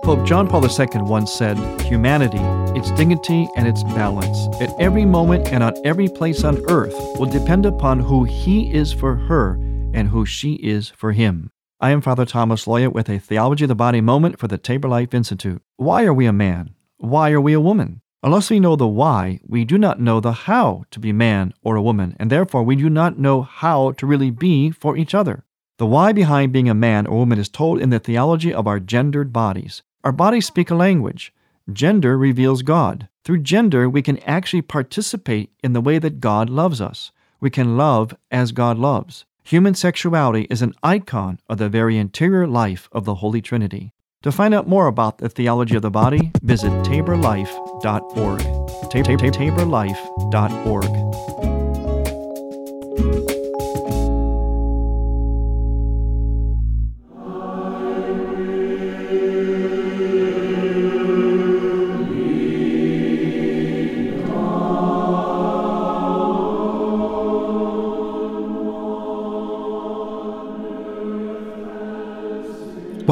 Pope 0.04 0.26
John 0.26 0.48
Paul 0.48 0.66
II 0.66 1.02
once 1.04 1.32
said, 1.32 1.58
Humanity, 1.84 2.40
its 2.78 2.92
dignity 2.92 3.48
and 3.56 3.68
its 3.68 3.84
balance, 3.84 4.48
at 4.62 4.70
every 4.80 5.06
moment 5.06 5.48
and 5.48 5.64
on 5.64 5.74
every 5.86 6.10
place 6.10 6.44
on 6.44 6.64
earth, 6.70 6.96
will 7.18 7.26
depend 7.26 7.66
upon 7.66 8.00
who 8.00 8.24
he 8.24 8.74
is 8.74 8.92
for 8.92 9.16
her 9.16 9.54
and 9.94 10.10
who 10.10 10.26
she 10.26 10.56
is 10.56 10.90
for 10.90 11.14
him. 11.14 11.53
I 11.84 11.92
am 11.92 12.00
Father 12.00 12.26
Thomas 12.26 12.64
Loya 12.64 12.94
with 12.94 13.10
a 13.10 13.20
Theology 13.20 13.66
of 13.66 13.68
the 13.68 13.76
Body 13.76 14.00
moment 14.00 14.40
for 14.40 14.48
the 14.48 14.58
Tabor 14.58 14.88
Life 14.88 15.14
Institute. 15.14 15.62
Why 15.76 16.06
are 16.06 16.14
we 16.14 16.26
a 16.26 16.32
man? 16.32 16.76
Why 16.96 17.32
are 17.32 17.42
we 17.42 17.52
a 17.52 17.60
woman? 17.60 18.00
Unless 18.24 18.50
we 18.50 18.62
know 18.62 18.78
the 18.78 18.88
why, 18.88 19.42
we 19.46 19.66
do 19.66 19.78
not 19.78 20.00
know 20.00 20.22
the 20.22 20.32
how 20.32 20.86
to 20.92 21.00
be 21.02 21.12
man 21.12 21.54
or 21.62 21.76
a 21.76 21.82
woman, 21.82 22.16
and 22.22 22.30
therefore 22.30 22.64
we 22.64 22.78
do 22.78 22.90
not 22.90 23.20
know 23.20 23.42
how 23.42 23.92
to 23.98 24.06
really 24.06 24.32
be 24.32 24.72
for 24.72 24.96
each 24.96 25.14
other. 25.14 25.44
The 25.78 25.86
why 25.86 26.14
behind 26.14 26.54
being 26.54 26.70
a 26.70 26.74
man 26.74 27.06
or 27.06 27.18
woman 27.18 27.38
is 27.38 27.50
told 27.50 27.82
in 27.82 27.90
the 27.90 28.00
theology 28.00 28.54
of 28.54 28.66
our 28.66 28.80
gendered 28.80 29.34
bodies. 29.34 29.84
Our 30.06 30.14
bodies 30.14 30.46
speak 30.46 30.72
a 30.72 30.76
language. 30.76 31.34
Gender 31.70 32.18
reveals 32.18 32.62
God. 32.62 33.10
Through 33.26 33.40
gender, 33.40 33.90
we 33.90 34.02
can 34.02 34.20
actually 34.20 34.62
participate 34.62 35.52
in 35.62 35.74
the 35.74 35.82
way 35.82 36.00
that 36.00 36.22
God 36.22 36.50
loves 36.50 36.80
us. 36.80 37.12
We 37.42 37.50
can 37.50 37.76
love 37.76 38.16
as 38.32 38.54
God 38.54 38.78
loves. 38.78 39.26
Human 39.46 39.76
sexuality 39.76 40.48
is 40.50 40.62
an 40.62 40.74
icon 40.82 41.38
of 41.50 41.58
the 41.58 41.68
very 41.68 41.98
interior 41.98 42.48
life 42.48 42.88
of 42.94 43.04
the 43.04 43.16
Holy 43.16 43.42
Trinity. 43.42 43.92
To 44.22 44.32
find 44.32 44.54
out 44.54 44.70
more 44.70 44.88
about 44.88 45.18
the 45.18 45.28
theology 45.28 45.76
of 45.76 45.82
the 45.82 45.92
body, 45.92 46.32
visit 46.42 46.72
taborlife.org. 46.86 48.40
taborlife.org. 48.90 51.53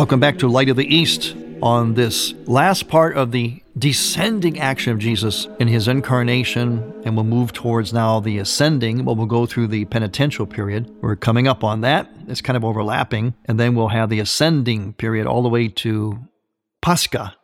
Welcome 0.02 0.20
back 0.20 0.40
to 0.40 0.48
Light 0.48 0.68
of 0.68 0.78
the 0.78 0.96
East 0.96 1.36
on 1.62 1.94
this 1.94 2.34
last 2.48 2.88
part 2.88 3.16
of 3.16 3.32
the 3.32 3.62
descending 3.78 4.60
action 4.60 4.92
of 4.92 4.98
Jesus 4.98 5.48
in 5.60 5.68
his 5.68 5.88
incarnation, 5.88 6.92
and 7.06 7.16
we'll 7.16 7.24
move 7.24 7.54
towards 7.54 7.94
now 7.94 8.20
the 8.20 8.40
ascending, 8.40 9.06
but 9.06 9.14
we'll 9.14 9.28
go 9.28 9.46
through 9.46 9.68
the 9.68 9.86
penitential 9.86 10.48
period. 10.48 10.92
We're 11.02 11.16
coming 11.16 11.48
up 11.48 11.64
on 11.64 11.82
that. 11.82 12.10
It's 12.28 12.42
kind 12.42 12.58
of 12.58 12.66
overlapping. 12.66 13.36
And 13.46 13.60
then 13.60 13.76
we'll 13.76 13.90
have 13.90 14.10
the 14.10 14.20
ascending 14.20 14.94
period 14.94 15.28
all 15.28 15.44
the 15.44 15.50
way 15.50 15.68
to 15.68 16.18
Pascha, 16.82 17.36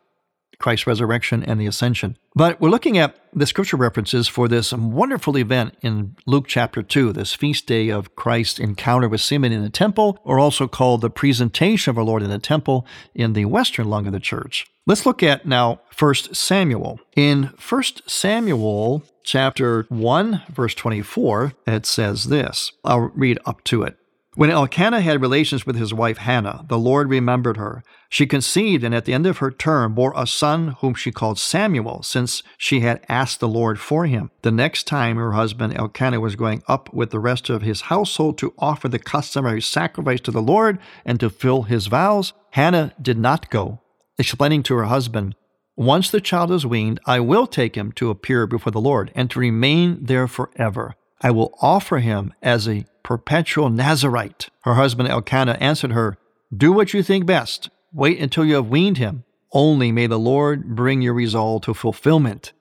Christ's 0.58 0.86
resurrection 0.86 1.42
and 1.42 1.60
the 1.60 1.66
ascension. 1.66 2.16
But 2.34 2.60
we're 2.60 2.70
looking 2.70 2.98
at 2.98 3.16
the 3.32 3.46
scripture 3.46 3.76
references 3.76 4.28
for 4.28 4.48
this 4.48 4.72
wonderful 4.72 5.36
event 5.36 5.76
in 5.82 6.16
Luke 6.26 6.46
chapter 6.48 6.82
2, 6.82 7.12
this 7.12 7.34
feast 7.34 7.66
day 7.66 7.88
of 7.88 8.16
Christ's 8.16 8.58
encounter 8.58 9.08
with 9.08 9.20
Simeon 9.20 9.52
in 9.52 9.62
the 9.62 9.70
temple, 9.70 10.18
or 10.24 10.38
also 10.38 10.66
called 10.66 11.00
the 11.00 11.10
presentation 11.10 11.90
of 11.90 11.98
our 11.98 12.04
Lord 12.04 12.22
in 12.22 12.30
the 12.30 12.38
temple 12.38 12.86
in 13.14 13.32
the 13.32 13.44
western 13.44 13.88
lung 13.88 14.06
of 14.06 14.12
the 14.12 14.20
church. 14.20 14.66
Let's 14.86 15.04
look 15.04 15.22
at 15.22 15.46
now 15.46 15.80
1 15.98 16.14
Samuel. 16.32 16.98
In 17.14 17.50
1 17.68 17.82
Samuel 18.06 19.02
chapter 19.22 19.84
1, 19.90 20.42
verse 20.50 20.74
24, 20.74 21.52
it 21.66 21.84
says 21.84 22.24
this. 22.24 22.72
I'll 22.84 23.12
read 23.14 23.38
up 23.44 23.62
to 23.64 23.82
it. 23.82 23.98
When 24.38 24.50
Elkanah 24.50 25.00
had 25.00 25.20
relations 25.20 25.66
with 25.66 25.74
his 25.74 25.92
wife 25.92 26.18
Hannah, 26.18 26.64
the 26.68 26.78
Lord 26.78 27.10
remembered 27.10 27.56
her. 27.56 27.82
She 28.08 28.24
conceived 28.24 28.84
and 28.84 28.94
at 28.94 29.04
the 29.04 29.12
end 29.12 29.26
of 29.26 29.38
her 29.38 29.50
term 29.50 29.94
bore 29.96 30.12
a 30.14 30.28
son 30.28 30.76
whom 30.78 30.94
she 30.94 31.10
called 31.10 31.40
Samuel, 31.40 32.04
since 32.04 32.44
she 32.56 32.78
had 32.78 33.04
asked 33.08 33.40
the 33.40 33.48
Lord 33.48 33.80
for 33.80 34.06
him. 34.06 34.30
The 34.42 34.52
next 34.52 34.86
time 34.86 35.16
her 35.16 35.32
husband 35.32 35.76
Elkanah 35.76 36.20
was 36.20 36.36
going 36.36 36.62
up 36.68 36.94
with 36.94 37.10
the 37.10 37.18
rest 37.18 37.50
of 37.50 37.62
his 37.62 37.80
household 37.90 38.38
to 38.38 38.54
offer 38.58 38.88
the 38.88 39.00
customary 39.00 39.60
sacrifice 39.60 40.20
to 40.20 40.30
the 40.30 40.40
Lord 40.40 40.78
and 41.04 41.18
to 41.18 41.30
fill 41.30 41.62
his 41.62 41.88
vows, 41.88 42.32
Hannah 42.50 42.92
did 43.02 43.18
not 43.18 43.50
go, 43.50 43.80
explaining 44.18 44.62
to 44.62 44.76
her 44.76 44.84
husband, 44.84 45.34
Once 45.74 46.12
the 46.12 46.20
child 46.20 46.52
is 46.52 46.64
weaned, 46.64 47.00
I 47.06 47.18
will 47.18 47.48
take 47.48 47.76
him 47.76 47.90
to 47.96 48.10
appear 48.10 48.46
before 48.46 48.70
the 48.70 48.80
Lord 48.80 49.10
and 49.16 49.28
to 49.32 49.40
remain 49.40 49.98
there 50.04 50.28
forever. 50.28 50.94
I 51.20 51.30
will 51.30 51.56
offer 51.60 51.98
him 51.98 52.32
as 52.42 52.68
a 52.68 52.84
perpetual 53.02 53.70
Nazarite. 53.70 54.50
Her 54.62 54.74
husband 54.74 55.08
Elkanah 55.08 55.56
answered 55.60 55.92
her, 55.92 56.16
Do 56.56 56.72
what 56.72 56.94
you 56.94 57.02
think 57.02 57.26
best. 57.26 57.70
Wait 57.92 58.20
until 58.20 58.44
you 58.44 58.54
have 58.54 58.68
weaned 58.68 58.98
him. 58.98 59.24
Only 59.52 59.92
may 59.92 60.06
the 60.06 60.18
Lord 60.18 60.76
bring 60.76 61.00
your 61.00 61.14
resolve 61.14 61.62
to 61.62 61.74
fulfillment. 61.74 62.52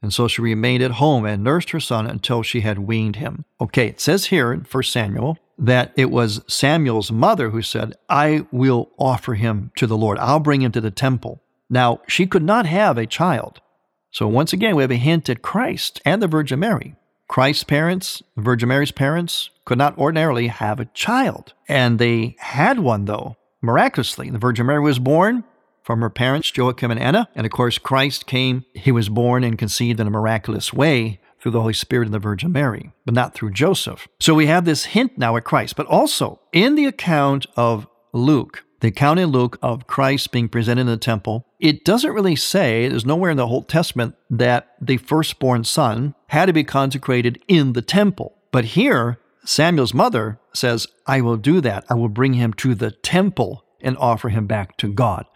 And 0.00 0.14
so 0.14 0.28
she 0.28 0.42
remained 0.42 0.82
at 0.82 0.92
home 0.92 1.24
and 1.24 1.42
nursed 1.42 1.70
her 1.70 1.80
son 1.80 2.06
until 2.06 2.42
she 2.42 2.60
had 2.60 2.78
weaned 2.78 3.16
him. 3.16 3.44
Okay, 3.60 3.88
it 3.88 4.00
says 4.00 4.26
here 4.26 4.52
in 4.52 4.60
1 4.60 4.82
Samuel 4.84 5.38
that 5.58 5.92
it 5.96 6.10
was 6.10 6.42
Samuel's 6.46 7.10
mother 7.10 7.50
who 7.50 7.62
said, 7.62 7.94
I 8.08 8.46
will 8.52 8.90
offer 8.98 9.34
him 9.34 9.72
to 9.76 9.86
the 9.86 9.96
Lord. 9.96 10.18
I'll 10.18 10.38
bring 10.38 10.62
him 10.62 10.72
to 10.72 10.80
the 10.80 10.90
temple. 10.90 11.42
Now, 11.68 12.00
she 12.06 12.26
could 12.26 12.44
not 12.44 12.66
have 12.66 12.96
a 12.96 13.06
child. 13.06 13.60
So 14.10 14.28
once 14.28 14.52
again, 14.52 14.76
we 14.76 14.82
have 14.82 14.90
a 14.92 14.96
hint 14.96 15.28
at 15.28 15.42
Christ 15.42 16.00
and 16.04 16.22
the 16.22 16.28
Virgin 16.28 16.60
Mary. 16.60 16.94
Christ's 17.28 17.64
parents, 17.64 18.22
the 18.36 18.42
Virgin 18.42 18.68
Mary's 18.68 18.92
parents, 18.92 19.50
could 19.64 19.78
not 19.78 19.98
ordinarily 19.98 20.46
have 20.46 20.78
a 20.78 20.84
child. 20.86 21.54
And 21.68 21.98
they 21.98 22.36
had 22.38 22.78
one, 22.78 23.04
though, 23.04 23.36
miraculously. 23.60 24.30
The 24.30 24.38
Virgin 24.38 24.66
Mary 24.66 24.80
was 24.80 24.98
born 24.98 25.44
from 25.82 26.00
her 26.00 26.10
parents, 26.10 26.56
Joachim 26.56 26.90
and 26.90 27.00
Anna. 27.00 27.28
And 27.34 27.46
of 27.46 27.52
course, 27.52 27.78
Christ 27.78 28.26
came, 28.26 28.64
he 28.74 28.92
was 28.92 29.08
born 29.08 29.44
and 29.44 29.58
conceived 29.58 30.00
in 30.00 30.06
a 30.06 30.10
miraculous 30.10 30.72
way 30.72 31.20
through 31.40 31.52
the 31.52 31.60
Holy 31.60 31.74
Spirit 31.74 32.06
and 32.06 32.14
the 32.14 32.18
Virgin 32.18 32.50
Mary, 32.50 32.92
but 33.04 33.14
not 33.14 33.34
through 33.34 33.52
Joseph. 33.52 34.08
So 34.18 34.34
we 34.34 34.46
have 34.46 34.64
this 34.64 34.86
hint 34.86 35.16
now 35.16 35.36
at 35.36 35.44
Christ. 35.44 35.76
But 35.76 35.86
also, 35.86 36.40
in 36.52 36.74
the 36.74 36.86
account 36.86 37.46
of 37.56 37.86
Luke, 38.12 38.64
the 38.80 38.88
account 38.88 39.20
in 39.20 39.28
Luke 39.28 39.58
of 39.62 39.86
Christ 39.86 40.32
being 40.32 40.48
presented 40.48 40.82
in 40.82 40.86
the 40.86 40.96
temple, 40.96 41.46
it 41.58 41.84
doesn't 41.84 42.12
really 42.12 42.36
say, 42.36 42.88
there's 42.88 43.06
nowhere 43.06 43.30
in 43.30 43.36
the 43.36 43.46
Old 43.46 43.68
Testament 43.68 44.14
that 44.28 44.74
the 44.80 44.98
firstborn 44.98 45.64
son 45.64 46.14
had 46.28 46.46
to 46.46 46.52
be 46.52 46.64
consecrated 46.64 47.42
in 47.48 47.72
the 47.72 47.82
temple. 47.82 48.36
But 48.52 48.66
here, 48.66 49.18
Samuel's 49.44 49.94
mother 49.94 50.38
says, 50.52 50.86
I 51.06 51.20
will 51.20 51.36
do 51.36 51.60
that. 51.60 51.84
I 51.88 51.94
will 51.94 52.08
bring 52.08 52.34
him 52.34 52.52
to 52.54 52.74
the 52.74 52.90
temple 52.90 53.64
and 53.80 53.96
offer 53.98 54.28
him 54.28 54.46
back 54.46 54.76
to 54.78 54.92
God. 54.92 55.26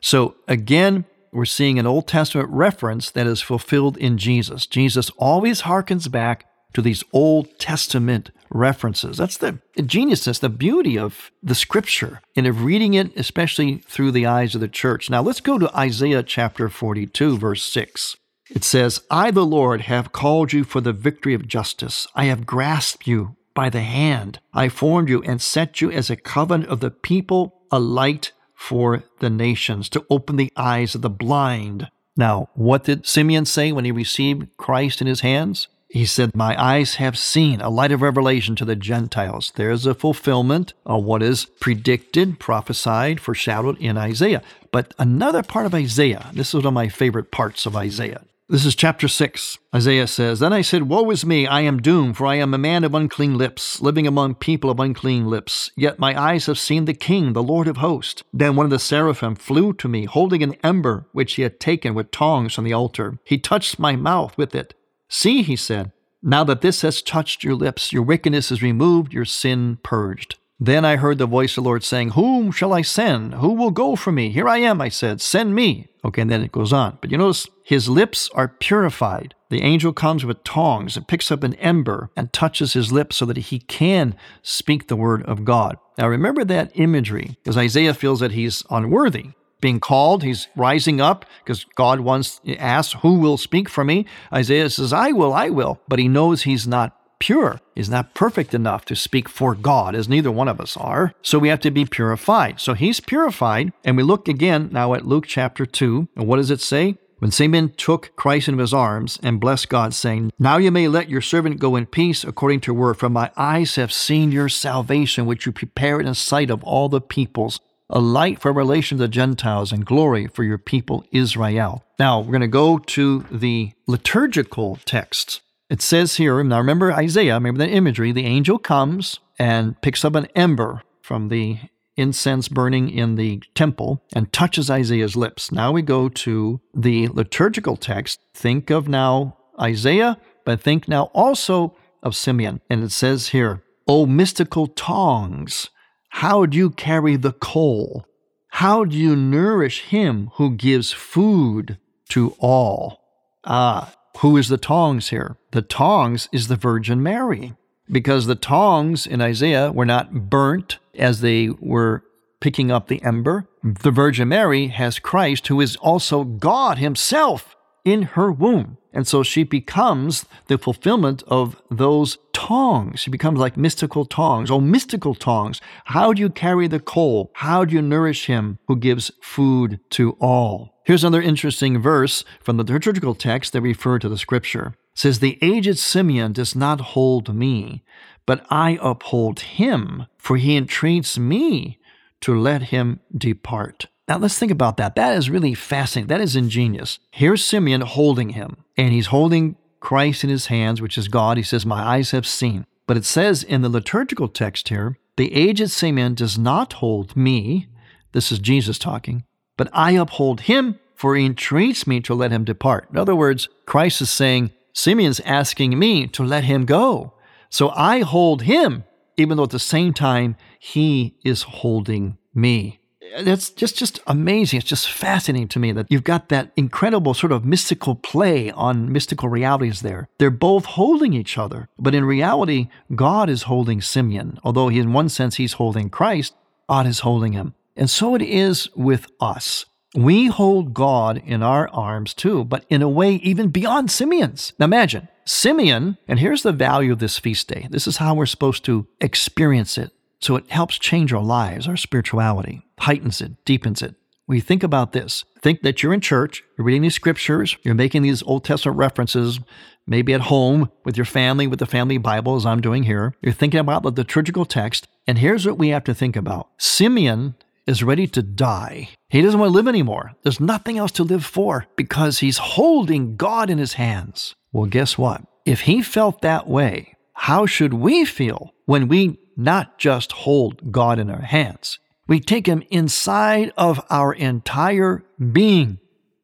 So 0.00 0.36
again, 0.48 1.04
we're 1.32 1.44
seeing 1.44 1.78
an 1.78 1.86
Old 1.86 2.08
Testament 2.08 2.48
reference 2.50 3.10
that 3.10 3.26
is 3.26 3.40
fulfilled 3.40 3.96
in 3.96 4.18
Jesus. 4.18 4.66
Jesus 4.66 5.10
always 5.10 5.62
harkens 5.62 6.10
back 6.10 6.46
to 6.74 6.82
these 6.82 7.04
Old 7.12 7.58
Testament 7.58 8.30
references. 8.50 9.16
That's 9.16 9.36
the 9.36 9.58
geniusness, 9.76 10.40
the 10.40 10.48
beauty 10.48 10.98
of 10.98 11.30
the 11.42 11.54
scripture 11.54 12.20
and 12.36 12.46
of 12.46 12.64
reading 12.64 12.94
it, 12.94 13.16
especially 13.16 13.78
through 13.78 14.12
the 14.12 14.26
eyes 14.26 14.54
of 14.54 14.60
the 14.60 14.68
church. 14.68 15.08
Now 15.08 15.22
let's 15.22 15.40
go 15.40 15.58
to 15.58 15.76
Isaiah 15.76 16.22
chapter 16.22 16.68
42, 16.68 17.38
verse 17.38 17.62
6. 17.62 18.16
It 18.50 18.64
says, 18.64 19.00
I, 19.10 19.30
the 19.30 19.46
Lord, 19.46 19.82
have 19.82 20.12
called 20.12 20.52
you 20.52 20.64
for 20.64 20.80
the 20.80 20.92
victory 20.92 21.34
of 21.34 21.46
justice. 21.46 22.06
I 22.16 22.24
have 22.24 22.46
grasped 22.46 23.06
you 23.06 23.36
by 23.54 23.70
the 23.70 23.82
hand. 23.82 24.40
I 24.52 24.68
formed 24.68 25.08
you 25.08 25.22
and 25.22 25.40
set 25.40 25.80
you 25.80 25.90
as 25.90 26.10
a 26.10 26.16
covenant 26.16 26.68
of 26.68 26.80
the 26.80 26.90
people, 26.90 27.60
a 27.70 27.78
light 27.78 28.32
for 28.54 29.04
the 29.20 29.30
nations, 29.30 29.88
to 29.90 30.04
open 30.10 30.36
the 30.36 30.52
eyes 30.56 30.94
of 30.96 31.02
the 31.02 31.10
blind. 31.10 31.88
Now, 32.16 32.48
what 32.54 32.84
did 32.84 33.06
Simeon 33.06 33.46
say 33.46 33.70
when 33.70 33.84
he 33.84 33.92
received 33.92 34.48
Christ 34.56 35.00
in 35.00 35.06
his 35.06 35.20
hands? 35.20 35.68
He 35.90 36.06
said, 36.06 36.36
My 36.36 36.60
eyes 36.62 36.94
have 36.94 37.18
seen 37.18 37.60
a 37.60 37.68
light 37.68 37.90
of 37.90 38.00
revelation 38.00 38.54
to 38.56 38.64
the 38.64 38.76
Gentiles. 38.76 39.52
There's 39.56 39.86
a 39.86 39.94
fulfillment 39.94 40.72
of 40.86 41.02
what 41.02 41.20
is 41.20 41.46
predicted, 41.60 42.38
prophesied, 42.38 43.20
foreshadowed 43.20 43.76
in 43.78 43.98
Isaiah. 43.98 44.42
But 44.70 44.94
another 45.00 45.42
part 45.42 45.66
of 45.66 45.74
Isaiah, 45.74 46.30
this 46.32 46.50
is 46.50 46.54
one 46.54 46.66
of 46.66 46.74
my 46.74 46.88
favorite 46.88 47.32
parts 47.32 47.66
of 47.66 47.74
Isaiah. 47.74 48.22
This 48.48 48.64
is 48.64 48.74
chapter 48.76 49.08
6. 49.08 49.58
Isaiah 49.74 50.06
says, 50.06 50.38
Then 50.38 50.52
I 50.52 50.62
said, 50.62 50.88
Woe 50.88 51.08
is 51.10 51.24
me, 51.24 51.46
I 51.46 51.60
am 51.60 51.80
doomed, 51.80 52.16
for 52.16 52.26
I 52.26 52.36
am 52.36 52.54
a 52.54 52.58
man 52.58 52.84
of 52.84 52.94
unclean 52.94 53.36
lips, 53.36 53.80
living 53.80 54.06
among 54.06 54.36
people 54.36 54.70
of 54.70 54.80
unclean 54.80 55.26
lips. 55.26 55.70
Yet 55.76 56.00
my 56.00 56.20
eyes 56.20 56.46
have 56.46 56.58
seen 56.58 56.84
the 56.84 56.94
King, 56.94 57.32
the 57.32 57.42
Lord 57.42 57.68
of 57.68 57.76
hosts. 57.76 58.22
Then 58.32 58.56
one 58.56 58.66
of 58.66 58.70
the 58.70 58.80
seraphim 58.80 59.36
flew 59.36 59.72
to 59.74 59.88
me, 59.88 60.04
holding 60.04 60.42
an 60.42 60.56
ember 60.64 61.06
which 61.12 61.34
he 61.34 61.42
had 61.42 61.60
taken 61.60 61.94
with 61.94 62.10
tongs 62.10 62.54
from 62.54 62.64
the 62.64 62.72
altar. 62.72 63.18
He 63.24 63.38
touched 63.38 63.78
my 63.78 63.94
mouth 63.94 64.36
with 64.36 64.54
it 64.54 64.74
See, 65.10 65.42
he 65.42 65.56
said, 65.56 65.92
now 66.22 66.44
that 66.44 66.60
this 66.60 66.82
has 66.82 67.02
touched 67.02 67.42
your 67.42 67.54
lips, 67.54 67.92
your 67.92 68.02
wickedness 68.02 68.52
is 68.52 68.62
removed, 68.62 69.12
your 69.12 69.24
sin 69.24 69.78
purged. 69.82 70.36
Then 70.62 70.84
I 70.84 70.96
heard 70.96 71.18
the 71.18 71.26
voice 71.26 71.52
of 71.52 71.64
the 71.64 71.68
Lord 71.68 71.82
saying, 71.82 72.10
Whom 72.10 72.52
shall 72.52 72.72
I 72.72 72.82
send? 72.82 73.34
Who 73.34 73.54
will 73.54 73.70
go 73.70 73.96
for 73.96 74.12
me? 74.12 74.30
Here 74.30 74.46
I 74.46 74.58
am, 74.58 74.80
I 74.80 74.90
said, 74.90 75.20
send 75.20 75.54
me. 75.54 75.88
Okay, 76.04 76.22
and 76.22 76.30
then 76.30 76.42
it 76.42 76.52
goes 76.52 76.72
on. 76.72 76.98
But 77.00 77.10
you 77.10 77.18
notice 77.18 77.48
his 77.64 77.88
lips 77.88 78.28
are 78.34 78.48
purified. 78.48 79.34
The 79.48 79.62
angel 79.62 79.92
comes 79.92 80.24
with 80.24 80.44
tongs 80.44 80.96
and 80.96 81.08
picks 81.08 81.32
up 81.32 81.42
an 81.42 81.54
ember 81.54 82.10
and 82.14 82.32
touches 82.32 82.74
his 82.74 82.92
lips 82.92 83.16
so 83.16 83.26
that 83.26 83.36
he 83.38 83.58
can 83.58 84.14
speak 84.42 84.86
the 84.86 84.96
word 84.96 85.22
of 85.24 85.44
God. 85.44 85.78
Now 85.98 86.08
remember 86.08 86.44
that 86.44 86.72
imagery, 86.74 87.38
because 87.42 87.56
Isaiah 87.56 87.94
feels 87.94 88.20
that 88.20 88.32
he's 88.32 88.62
unworthy 88.70 89.30
being 89.60 89.80
called. 89.80 90.22
He's 90.22 90.48
rising 90.56 91.00
up 91.00 91.24
because 91.44 91.64
God 91.74 92.00
wants 92.00 92.40
asks, 92.58 92.96
"Who 93.02 93.14
will 93.14 93.36
speak 93.36 93.68
for 93.68 93.84
me?" 93.84 94.06
Isaiah 94.32 94.70
says, 94.70 94.92
"I 94.92 95.12
will, 95.12 95.32
I 95.32 95.50
will," 95.50 95.80
but 95.88 95.98
he 95.98 96.08
knows 96.08 96.42
he's 96.42 96.66
not 96.66 96.96
pure. 97.18 97.60
He's 97.74 97.90
not 97.90 98.14
perfect 98.14 98.54
enough 98.54 98.84
to 98.86 98.96
speak 98.96 99.28
for 99.28 99.54
God, 99.54 99.94
as 99.94 100.08
neither 100.08 100.30
one 100.30 100.48
of 100.48 100.60
us 100.60 100.76
are. 100.76 101.12
So 101.22 101.38
we 101.38 101.48
have 101.48 101.60
to 101.60 101.70
be 101.70 101.84
purified. 101.84 102.60
So 102.60 102.74
he's 102.74 102.98
purified, 102.98 103.72
and 103.84 103.96
we 103.96 104.02
look 104.02 104.26
again 104.26 104.70
now 104.72 104.94
at 104.94 105.06
Luke 105.06 105.26
chapter 105.26 105.66
two, 105.66 106.08
and 106.16 106.26
what 106.26 106.36
does 106.36 106.50
it 106.50 106.60
say? 106.60 106.96
When 107.18 107.30
Simeon 107.30 107.74
took 107.76 108.16
Christ 108.16 108.48
into 108.48 108.62
his 108.62 108.72
arms 108.72 109.18
and 109.22 109.38
blessed 109.38 109.68
God, 109.68 109.92
saying, 109.92 110.32
Now 110.38 110.56
you 110.56 110.70
may 110.70 110.88
let 110.88 111.10
your 111.10 111.20
servant 111.20 111.58
go 111.58 111.76
in 111.76 111.84
peace 111.84 112.24
according 112.24 112.60
to 112.60 112.72
your 112.72 112.80
word, 112.80 112.94
for 112.94 113.10
my 113.10 113.30
eyes 113.36 113.74
have 113.74 113.92
seen 113.92 114.32
your 114.32 114.48
salvation, 114.48 115.26
which 115.26 115.44
you 115.44 115.52
prepared 115.52 116.06
in 116.06 116.14
sight 116.14 116.48
of 116.48 116.64
all 116.64 116.88
the 116.88 117.02
peoples, 117.02 117.60
a 117.90 118.00
light 118.00 118.40
for 118.40 118.52
relation 118.52 118.98
to 118.98 119.04
the 119.04 119.08
Gentiles 119.08 119.72
and 119.72 119.84
glory 119.84 120.26
for 120.28 120.44
your 120.44 120.58
people 120.58 121.04
Israel. 121.12 121.84
Now, 121.98 122.20
we're 122.20 122.32
going 122.32 122.40
to 122.40 122.48
go 122.48 122.78
to 122.78 123.26
the 123.30 123.72
liturgical 123.86 124.78
texts. 124.84 125.40
It 125.68 125.82
says 125.82 126.16
here, 126.16 126.42
now 126.42 126.58
remember 126.58 126.92
Isaiah, 126.92 127.34
remember 127.34 127.58
that 127.58 127.70
imagery, 127.70 128.12
the 128.12 128.26
angel 128.26 128.58
comes 128.58 129.20
and 129.38 129.80
picks 129.82 130.04
up 130.04 130.14
an 130.14 130.26
ember 130.34 130.82
from 131.02 131.28
the 131.28 131.58
incense 131.96 132.48
burning 132.48 132.88
in 132.88 133.16
the 133.16 133.42
temple 133.54 134.02
and 134.14 134.32
touches 134.32 134.70
Isaiah's 134.70 135.16
lips. 135.16 135.52
Now 135.52 135.72
we 135.72 135.82
go 135.82 136.08
to 136.08 136.60
the 136.74 137.08
liturgical 137.08 137.76
text. 137.76 138.20
Think 138.34 138.70
of 138.70 138.88
now 138.88 139.36
Isaiah, 139.60 140.16
but 140.44 140.60
think 140.60 140.88
now 140.88 141.04
also 141.14 141.76
of 142.02 142.16
Simeon. 142.16 142.60
And 142.70 142.82
it 142.82 142.92
says 142.92 143.28
here, 143.28 143.62
O 143.86 144.06
mystical 144.06 144.66
tongs, 144.68 145.70
how 146.10 146.44
do 146.44 146.56
you 146.56 146.70
carry 146.70 147.16
the 147.16 147.32
coal? 147.32 148.04
How 148.48 148.84
do 148.84 148.96
you 148.96 149.16
nourish 149.16 149.82
him 149.84 150.30
who 150.34 150.50
gives 150.50 150.92
food 150.92 151.78
to 152.10 152.34
all? 152.38 153.00
Ah, 153.44 153.94
who 154.18 154.36
is 154.36 154.48
the 154.48 154.58
tongs 154.58 155.08
here? 155.08 155.36
The 155.52 155.62
tongs 155.62 156.28
is 156.32 156.48
the 156.48 156.56
Virgin 156.56 157.02
Mary, 157.02 157.54
because 157.90 158.26
the 158.26 158.34
tongs 158.34 159.06
in 159.06 159.20
Isaiah 159.20 159.72
were 159.72 159.86
not 159.86 160.28
burnt 160.28 160.78
as 160.94 161.20
they 161.20 161.48
were 161.48 162.02
picking 162.40 162.70
up 162.70 162.88
the 162.88 163.02
ember. 163.02 163.48
The 163.62 163.90
Virgin 163.90 164.28
Mary 164.28 164.66
has 164.66 164.98
Christ, 164.98 165.46
who 165.46 165.60
is 165.60 165.76
also 165.76 166.24
God 166.24 166.78
Himself, 166.78 167.54
in 167.84 168.02
her 168.02 168.32
womb. 168.32 168.78
And 168.92 169.06
so 169.06 169.22
she 169.22 169.44
becomes 169.44 170.26
the 170.46 170.58
fulfillment 170.58 171.22
of 171.26 171.60
those 171.70 172.18
tongs. 172.32 173.00
She 173.00 173.10
becomes 173.10 173.38
like 173.38 173.56
mystical 173.56 174.04
tongs. 174.04 174.50
Oh, 174.50 174.60
mystical 174.60 175.14
tongs. 175.14 175.60
How 175.84 176.12
do 176.12 176.20
you 176.20 176.30
carry 176.30 176.66
the 176.66 176.80
coal? 176.80 177.30
How 177.34 177.64
do 177.64 177.74
you 177.74 177.82
nourish 177.82 178.26
him 178.26 178.58
who 178.66 178.76
gives 178.76 179.10
food 179.22 179.80
to 179.90 180.16
all? 180.20 180.80
Here's 180.84 181.04
another 181.04 181.22
interesting 181.22 181.80
verse 181.80 182.24
from 182.40 182.56
the 182.56 182.64
liturgical 182.64 183.14
text 183.14 183.52
that 183.52 183.60
refer 183.60 183.98
to 183.98 184.08
the 184.08 184.18
scripture. 184.18 184.74
It 184.92 184.98
says, 184.98 185.18
The 185.18 185.38
aged 185.40 185.78
Simeon 185.78 186.32
does 186.32 186.56
not 186.56 186.80
hold 186.80 187.34
me, 187.34 187.84
but 188.26 188.44
I 188.50 188.78
uphold 188.82 189.40
him, 189.40 190.06
for 190.18 190.36
he 190.36 190.56
entreats 190.56 191.18
me 191.18 191.78
to 192.22 192.38
let 192.38 192.62
him 192.62 193.00
depart. 193.16 193.86
Now 194.10 194.18
let's 194.18 194.36
think 194.36 194.50
about 194.50 194.76
that. 194.78 194.96
That 194.96 195.16
is 195.16 195.30
really 195.30 195.54
fascinating. 195.54 196.08
That 196.08 196.20
is 196.20 196.34
ingenious. 196.34 196.98
Here's 197.12 197.44
Simeon 197.44 197.82
holding 197.82 198.30
him, 198.30 198.56
and 198.76 198.92
he's 198.92 199.06
holding 199.06 199.54
Christ 199.78 200.24
in 200.24 200.30
his 200.30 200.46
hands, 200.46 200.82
which 200.82 200.98
is 200.98 201.06
God. 201.06 201.36
He 201.36 201.44
says, 201.44 201.64
My 201.64 201.80
eyes 201.80 202.10
have 202.10 202.26
seen. 202.26 202.66
But 202.88 202.96
it 202.96 203.04
says 203.04 203.44
in 203.44 203.62
the 203.62 203.68
liturgical 203.68 204.26
text 204.26 204.68
here, 204.68 204.98
the 205.16 205.32
aged 205.32 205.70
Simeon 205.70 206.14
does 206.14 206.36
not 206.36 206.72
hold 206.72 207.16
me. 207.16 207.68
This 208.10 208.32
is 208.32 208.40
Jesus 208.40 208.80
talking, 208.80 209.22
but 209.56 209.68
I 209.72 209.92
uphold 209.92 210.40
him, 210.40 210.80
for 210.96 211.14
he 211.14 211.24
entreats 211.24 211.86
me 211.86 212.00
to 212.00 212.12
let 212.12 212.32
him 212.32 212.42
depart. 212.42 212.88
In 212.90 212.98
other 212.98 213.14
words, 213.14 213.48
Christ 213.64 214.00
is 214.00 214.10
saying, 214.10 214.50
Simeon's 214.72 215.20
asking 215.20 215.78
me 215.78 216.08
to 216.08 216.24
let 216.24 216.42
him 216.42 216.64
go. 216.64 217.14
So 217.48 217.68
I 217.76 218.00
hold 218.00 218.42
him, 218.42 218.82
even 219.16 219.36
though 219.36 219.44
at 219.44 219.50
the 219.50 219.60
same 219.60 219.94
time, 219.94 220.34
he 220.58 221.14
is 221.24 221.42
holding 221.42 222.18
me 222.34 222.79
that's 223.22 223.50
just 223.50 223.76
just 223.76 224.00
amazing. 224.06 224.58
It's 224.58 224.68
just 224.68 224.90
fascinating 224.90 225.48
to 225.48 225.58
me 225.58 225.72
that 225.72 225.86
you've 225.90 226.04
got 226.04 226.28
that 226.28 226.52
incredible 226.56 227.14
sort 227.14 227.32
of 227.32 227.44
mystical 227.44 227.94
play 227.94 228.50
on 228.50 228.92
mystical 228.92 229.28
realities 229.28 229.80
there. 229.80 230.08
They're 230.18 230.30
both 230.30 230.64
holding 230.64 231.12
each 231.12 231.38
other, 231.38 231.68
but 231.78 231.94
in 231.94 232.04
reality, 232.04 232.68
God 232.94 233.28
is 233.28 233.44
holding 233.44 233.80
Simeon. 233.80 234.38
Although 234.44 234.68
he, 234.68 234.78
in 234.78 234.92
one 234.92 235.08
sense 235.08 235.36
he's 235.36 235.54
holding 235.54 235.90
Christ, 235.90 236.34
God 236.68 236.86
is 236.86 237.00
holding 237.00 237.32
him. 237.32 237.54
And 237.76 237.88
so 237.88 238.14
it 238.14 238.22
is 238.22 238.68
with 238.76 239.06
us. 239.20 239.66
We 239.94 240.26
hold 240.26 240.72
God 240.72 241.20
in 241.24 241.42
our 241.42 241.68
arms 241.70 242.14
too, 242.14 242.44
but 242.44 242.64
in 242.68 242.80
a 242.80 242.88
way 242.88 243.14
even 243.14 243.48
beyond 243.48 243.90
Simeon's. 243.90 244.52
Now 244.58 244.66
imagine 244.66 245.08
Simeon, 245.24 245.98
and 246.06 246.18
here's 246.18 246.42
the 246.42 246.52
value 246.52 246.92
of 246.92 247.00
this 247.00 247.18
feast 247.18 247.48
day. 247.48 247.66
This 247.70 247.86
is 247.86 247.96
how 247.96 248.14
we're 248.14 248.26
supposed 248.26 248.64
to 248.66 248.86
experience 249.00 249.78
it. 249.78 249.92
So 250.20 250.36
it 250.36 250.50
helps 250.50 250.78
change 250.78 251.12
our 251.12 251.22
lives, 251.22 251.66
our 251.66 251.76
spirituality, 251.76 252.62
heightens 252.78 253.20
it, 253.20 253.44
deepens 253.44 253.82
it. 253.82 253.94
We 254.26 254.40
think 254.40 254.62
about 254.62 254.92
this. 254.92 255.24
Think 255.40 255.62
that 255.62 255.82
you're 255.82 255.94
in 255.94 256.00
church, 256.00 256.44
you're 256.56 256.64
reading 256.64 256.82
these 256.82 256.94
scriptures, 256.94 257.56
you're 257.62 257.74
making 257.74 258.02
these 258.02 258.22
Old 258.22 258.44
Testament 258.44 258.78
references, 258.78 259.40
maybe 259.86 260.12
at 260.14 260.20
home 260.20 260.70
with 260.84 260.96
your 260.96 261.06
family, 261.06 261.46
with 261.46 261.58
the 261.58 261.66
family 261.66 261.98
Bible, 261.98 262.36
as 262.36 262.46
I'm 262.46 262.60
doing 262.60 262.84
here. 262.84 263.14
You're 263.22 263.32
thinking 263.32 263.58
about 263.58 263.82
the 263.82 263.90
liturgical 263.90 264.44
text. 264.44 264.86
And 265.06 265.18
here's 265.18 265.46
what 265.46 265.58
we 265.58 265.70
have 265.70 265.84
to 265.84 265.94
think 265.94 266.14
about 266.16 266.48
Simeon 266.58 267.34
is 267.66 267.82
ready 267.82 268.06
to 268.08 268.22
die. 268.22 268.90
He 269.08 269.22
doesn't 269.22 269.40
want 269.40 269.50
to 269.50 269.54
live 269.54 269.68
anymore. 269.68 270.12
There's 270.22 270.40
nothing 270.40 270.78
else 270.78 270.92
to 270.92 271.02
live 271.02 271.24
for 271.24 271.66
because 271.76 272.18
he's 272.18 272.38
holding 272.38 273.16
God 273.16 273.50
in 273.50 273.58
his 273.58 273.74
hands. 273.74 274.34
Well, 274.52 274.66
guess 274.66 274.98
what? 274.98 275.22
If 275.46 275.62
he 275.62 275.82
felt 275.82 276.22
that 276.22 276.46
way, 276.46 276.94
how 277.14 277.46
should 277.46 277.74
we 277.74 278.04
feel 278.04 278.52
when 278.66 278.86
we 278.86 279.18
not 279.40 279.78
just 279.78 280.12
hold 280.12 280.72
God 280.72 280.98
in 280.98 281.10
our 281.10 281.22
hands. 281.22 281.78
We 282.06 282.20
take 282.20 282.46
Him 282.46 282.62
inside 282.70 283.52
of 283.56 283.84
our 283.90 284.12
entire 284.12 285.04
being 285.32 285.78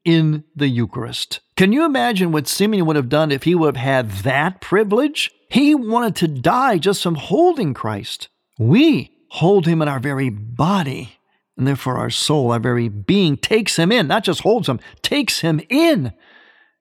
in 0.04 0.44
the 0.54 0.68
Eucharist. 0.68 1.40
Can 1.56 1.72
you 1.72 1.84
imagine 1.84 2.30
what 2.30 2.46
Simeon 2.46 2.86
would 2.86 2.96
have 2.96 3.08
done 3.08 3.32
if 3.32 3.42
he 3.42 3.54
would 3.54 3.76
have 3.76 3.84
had 3.84 4.10
that 4.22 4.60
privilege? 4.60 5.30
He 5.50 5.74
wanted 5.74 6.14
to 6.16 6.28
die 6.28 6.78
just 6.78 7.02
from 7.02 7.16
holding 7.16 7.74
Christ. 7.74 8.28
We 8.58 9.12
hold 9.30 9.66
Him 9.66 9.82
in 9.82 9.88
our 9.88 10.00
very 10.00 10.30
body, 10.30 11.18
and 11.56 11.66
therefore 11.66 11.96
our 11.96 12.10
soul, 12.10 12.52
our 12.52 12.60
very 12.60 12.88
being, 12.88 13.36
takes 13.36 13.76
Him 13.76 13.90
in, 13.90 14.06
not 14.06 14.24
just 14.24 14.40
holds 14.40 14.68
Him, 14.68 14.80
takes 15.02 15.40
Him 15.40 15.60
in. 15.68 16.12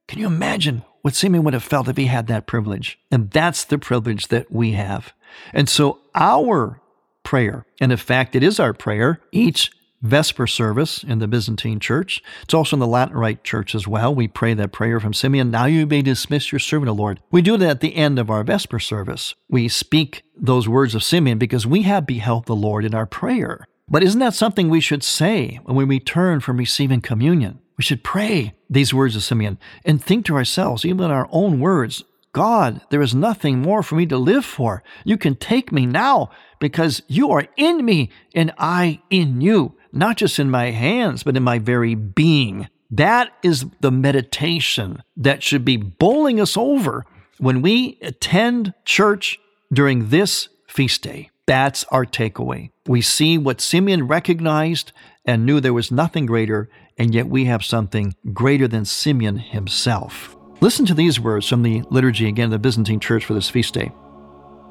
Can 0.07 0.19
you 0.19 0.27
imagine 0.27 0.83
what 1.05 1.13
Simeon 1.13 1.43
would 1.43 1.53
have 1.53 1.61
felt 1.61 1.87
if 1.87 1.97
he 1.97 2.07
had 2.07 2.25
that 2.25 2.47
privilege? 2.47 2.97
And 3.11 3.29
that's 3.29 3.63
the 3.63 3.77
privilege 3.77 4.29
that 4.29 4.51
we 4.51 4.71
have. 4.71 5.13
And 5.53 5.69
so 5.69 5.99
our 6.15 6.81
prayer, 7.21 7.63
and 7.79 7.91
in 7.91 7.97
fact, 7.99 8.35
it 8.35 8.41
is 8.41 8.59
our 8.59 8.73
prayer 8.73 9.21
each 9.31 9.71
Vesper 10.01 10.47
service 10.47 11.03
in 11.03 11.19
the 11.19 11.27
Byzantine 11.27 11.79
Church. 11.79 12.23
It's 12.41 12.55
also 12.55 12.75
in 12.75 12.79
the 12.79 12.87
Latin 12.87 13.15
Rite 13.15 13.43
Church 13.43 13.75
as 13.75 13.87
well. 13.87 14.15
We 14.15 14.27
pray 14.27 14.55
that 14.55 14.71
prayer 14.71 14.99
from 14.99 15.13
Simeon. 15.13 15.51
Now 15.51 15.65
you 15.65 15.85
may 15.85 16.01
dismiss 16.01 16.51
your 16.51 16.57
servant, 16.57 16.89
O 16.89 16.93
Lord. 16.93 17.19
We 17.29 17.43
do 17.43 17.55
that 17.55 17.69
at 17.69 17.81
the 17.81 17.95
end 17.95 18.17
of 18.17 18.31
our 18.31 18.43
Vesper 18.43 18.79
service. 18.79 19.35
We 19.47 19.67
speak 19.67 20.23
those 20.35 20.67
words 20.67 20.95
of 20.95 21.03
Simeon 21.03 21.37
because 21.37 21.67
we 21.67 21.83
have 21.83 22.07
beheld 22.07 22.47
the 22.47 22.55
Lord 22.55 22.83
in 22.83 22.95
our 22.95 23.05
prayer. 23.05 23.67
But 23.87 24.01
isn't 24.01 24.19
that 24.21 24.33
something 24.33 24.69
we 24.69 24.81
should 24.81 25.03
say 25.03 25.59
when 25.65 25.77
we 25.77 25.83
return 25.83 26.39
from 26.39 26.57
receiving 26.57 27.01
communion? 27.01 27.59
We 27.77 27.83
should 27.83 28.03
pray 28.03 28.53
these 28.69 28.93
words 28.93 29.15
of 29.15 29.23
Simeon 29.23 29.57
and 29.83 30.03
think 30.03 30.25
to 30.25 30.35
ourselves, 30.35 30.85
even 30.85 31.05
in 31.05 31.11
our 31.11 31.27
own 31.31 31.59
words, 31.59 32.03
God, 32.31 32.81
there 32.89 33.01
is 33.01 33.15
nothing 33.15 33.61
more 33.61 33.81
for 33.81 33.95
me 33.95 34.05
to 34.07 34.17
live 34.17 34.43
for. 34.43 34.83
You 35.05 35.17
can 35.17 35.35
take 35.35 35.71
me 35.71 35.85
now 35.85 36.31
because 36.59 37.01
you 37.07 37.31
are 37.31 37.47
in 37.55 37.85
me 37.85 38.09
and 38.33 38.53
I 38.57 39.01
in 39.09 39.39
you, 39.39 39.75
not 39.93 40.17
just 40.17 40.37
in 40.37 40.49
my 40.51 40.71
hands, 40.71 41.23
but 41.23 41.37
in 41.37 41.43
my 41.43 41.59
very 41.59 41.95
being. 41.95 42.67
That 42.91 43.31
is 43.41 43.65
the 43.79 43.91
meditation 43.91 45.01
that 45.17 45.43
should 45.43 45.63
be 45.63 45.77
bowling 45.77 46.39
us 46.39 46.57
over 46.57 47.05
when 47.37 47.61
we 47.61 47.97
attend 48.01 48.73
church 48.83 49.39
during 49.71 50.09
this 50.09 50.49
feast 50.67 51.01
day. 51.03 51.29
That's 51.45 51.83
our 51.85 52.05
takeaway. 52.05 52.71
We 52.87 53.01
see 53.01 53.37
what 53.37 53.61
Simeon 53.61 54.07
recognized 54.07 54.91
and 55.25 55.45
knew 55.45 55.59
there 55.59 55.73
was 55.73 55.91
nothing 55.91 56.25
greater, 56.25 56.69
and 56.97 57.13
yet 57.13 57.27
we 57.27 57.45
have 57.45 57.63
something 57.63 58.15
greater 58.33 58.67
than 58.67 58.85
Simeon 58.85 59.37
himself. 59.37 60.35
Listen 60.61 60.85
to 60.85 60.93
these 60.93 61.19
words 61.19 61.47
from 61.47 61.63
the 61.63 61.83
liturgy 61.89 62.27
again 62.27 62.45
of 62.45 62.51
the 62.51 62.59
Byzantine 62.59 62.99
Church 62.99 63.25
for 63.25 63.33
this 63.33 63.49
feast 63.49 63.73
day. 63.73 63.91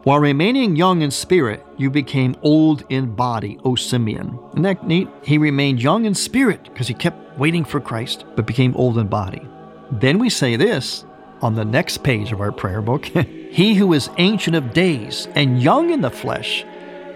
While 0.05 0.21
remaining 0.21 0.77
young 0.77 1.03
in 1.03 1.11
spirit, 1.11 1.65
you 1.79 1.91
became 1.91 2.37
old 2.43 2.85
in 2.91 3.15
body, 3.15 3.59
O 3.65 3.75
Simeon. 3.75 4.39
Isn't 4.51 4.63
that 4.63 4.87
neat? 4.87 5.09
He 5.23 5.39
remained 5.39 5.83
young 5.83 6.05
in 6.05 6.15
spirit 6.15 6.65
because 6.65 6.89
he 6.89 6.95
kept 6.95 7.39
waiting 7.39 7.65
for 7.65 7.81
Christ, 7.81 8.25
but 8.37 8.47
became 8.47 8.77
old 8.77 8.99
in 8.99 9.07
body. 9.07 9.47
Then 9.91 10.19
we 10.19 10.29
say 10.29 10.57
this 10.57 11.05
on 11.41 11.55
the 11.55 11.65
next 11.65 12.03
page 12.03 12.33
of 12.33 12.41
our 12.41 12.53
prayer 12.53 12.81
book 12.83 13.05
He 13.51 13.75
who 13.75 13.93
is 13.93 14.11
ancient 14.19 14.57
of 14.57 14.73
days 14.73 15.29
and 15.35 15.63
young 15.63 15.91
in 15.91 16.01
the 16.01 16.11
flesh 16.11 16.65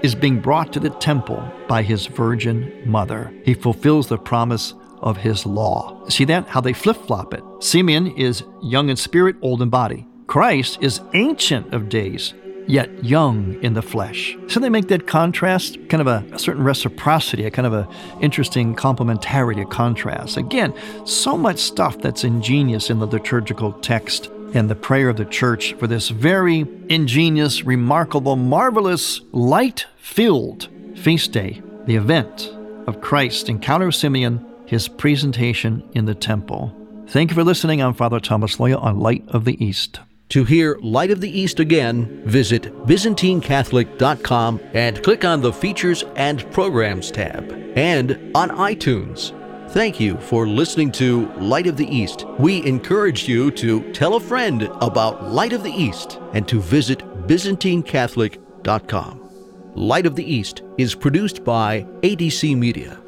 is 0.02 0.14
being 0.14 0.40
brought 0.40 0.72
to 0.72 0.80
the 0.80 0.90
temple 0.90 1.42
by 1.66 1.82
his 1.82 2.06
virgin 2.06 2.72
mother. 2.86 3.32
He 3.44 3.54
fulfills 3.54 4.06
the 4.06 4.18
promise 4.18 4.72
of 5.00 5.18
his 5.18 5.46
law. 5.46 6.06
See 6.08 6.24
that? 6.26 6.48
How 6.48 6.60
they 6.60 6.72
flip 6.72 6.96
flop 7.06 7.34
it. 7.34 7.42
Simeon 7.60 8.08
is 8.16 8.44
young 8.62 8.88
in 8.88 8.96
spirit, 8.96 9.36
old 9.42 9.62
in 9.62 9.70
body. 9.70 10.06
Christ 10.26 10.78
is 10.80 11.00
ancient 11.14 11.72
of 11.72 11.88
days, 11.88 12.34
yet 12.66 13.02
young 13.02 13.54
in 13.62 13.72
the 13.72 13.82
flesh. 13.82 14.36
So 14.48 14.60
they 14.60 14.68
make 14.68 14.88
that 14.88 15.06
contrast, 15.06 15.78
kind 15.88 16.00
of 16.00 16.06
a, 16.06 16.34
a, 16.34 16.38
certain 16.38 16.62
reciprocity, 16.62 17.44
a 17.46 17.50
kind 17.50 17.66
of 17.66 17.72
a 17.72 17.88
interesting 18.20 18.76
complementarity, 18.76 19.62
a 19.62 19.64
contrast. 19.64 20.36
Again, 20.36 20.74
so 21.06 21.36
much 21.36 21.58
stuff 21.58 21.98
that's 21.98 22.24
ingenious 22.24 22.90
in 22.90 22.98
the 22.98 23.06
liturgical 23.06 23.72
text 23.72 24.30
and 24.54 24.68
the 24.68 24.74
prayer 24.74 25.08
of 25.08 25.16
the 25.16 25.24
church 25.24 25.74
for 25.74 25.86
this 25.86 26.08
very 26.08 26.66
ingenious, 26.88 27.64
remarkable, 27.64 28.36
marvelous, 28.36 29.20
light-filled 29.32 30.68
feast 30.94 31.32
day, 31.32 31.62
the 31.86 31.96
event 31.96 32.54
of 32.86 33.00
Christ 33.00 33.48
encounter 33.48 33.92
Simeon 33.92 34.44
his 34.68 34.86
presentation 34.86 35.82
in 35.94 36.04
the 36.04 36.14
temple. 36.14 36.72
Thank 37.08 37.30
you 37.30 37.34
for 37.34 37.42
listening. 37.42 37.80
I'm 37.80 37.94
Father 37.94 38.20
Thomas 38.20 38.56
Loya 38.56 38.82
on 38.82 39.00
Light 39.00 39.24
of 39.28 39.46
the 39.46 39.64
East. 39.64 40.00
To 40.28 40.44
hear 40.44 40.76
Light 40.82 41.10
of 41.10 41.22
the 41.22 41.40
East 41.40 41.58
again, 41.58 42.22
visit 42.26 42.64
ByzantineCatholic.com 42.86 44.60
and 44.74 45.02
click 45.02 45.24
on 45.24 45.40
the 45.40 45.54
Features 45.54 46.04
and 46.16 46.52
Programs 46.52 47.10
tab, 47.10 47.50
and 47.76 48.30
on 48.34 48.50
iTunes. 48.50 49.32
Thank 49.70 49.98
you 49.98 50.18
for 50.18 50.46
listening 50.46 50.92
to 50.92 51.32
Light 51.36 51.66
of 51.66 51.78
the 51.78 51.88
East. 51.88 52.26
We 52.38 52.62
encourage 52.66 53.26
you 53.26 53.50
to 53.52 53.90
tell 53.92 54.16
a 54.16 54.20
friend 54.20 54.64
about 54.82 55.32
Light 55.32 55.54
of 55.54 55.62
the 55.62 55.72
East 55.72 56.18
and 56.34 56.46
to 56.46 56.60
visit 56.60 56.98
ByzantineCatholic.com. 57.26 59.30
Light 59.74 60.04
of 60.04 60.14
the 60.14 60.30
East 60.30 60.60
is 60.76 60.94
produced 60.94 61.42
by 61.42 61.86
ADC 62.02 62.54
Media. 62.54 63.00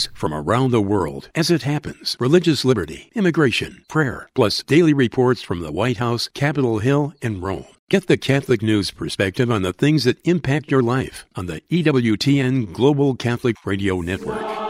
News 0.00 0.08
from 0.14 0.32
around 0.32 0.70
the 0.70 0.80
world 0.80 1.28
as 1.34 1.50
it 1.50 1.62
happens, 1.62 2.16
religious 2.18 2.64
liberty, 2.64 3.10
immigration, 3.14 3.84
prayer, 3.88 4.30
plus 4.34 4.62
daily 4.62 4.94
reports 4.94 5.42
from 5.42 5.60
the 5.60 5.72
White 5.72 5.98
House, 5.98 6.28
Capitol 6.32 6.78
Hill, 6.78 7.12
and 7.20 7.42
Rome. 7.42 7.66
Get 7.90 8.06
the 8.06 8.16
Catholic 8.16 8.62
News 8.62 8.90
perspective 8.90 9.50
on 9.50 9.62
the 9.62 9.72
things 9.72 10.04
that 10.04 10.24
impact 10.24 10.70
your 10.70 10.82
life 10.82 11.26
on 11.36 11.46
the 11.46 11.60
EWTN 11.70 12.72
Global 12.72 13.14
Catholic 13.14 13.56
Radio 13.66 14.00
Network. 14.00 14.69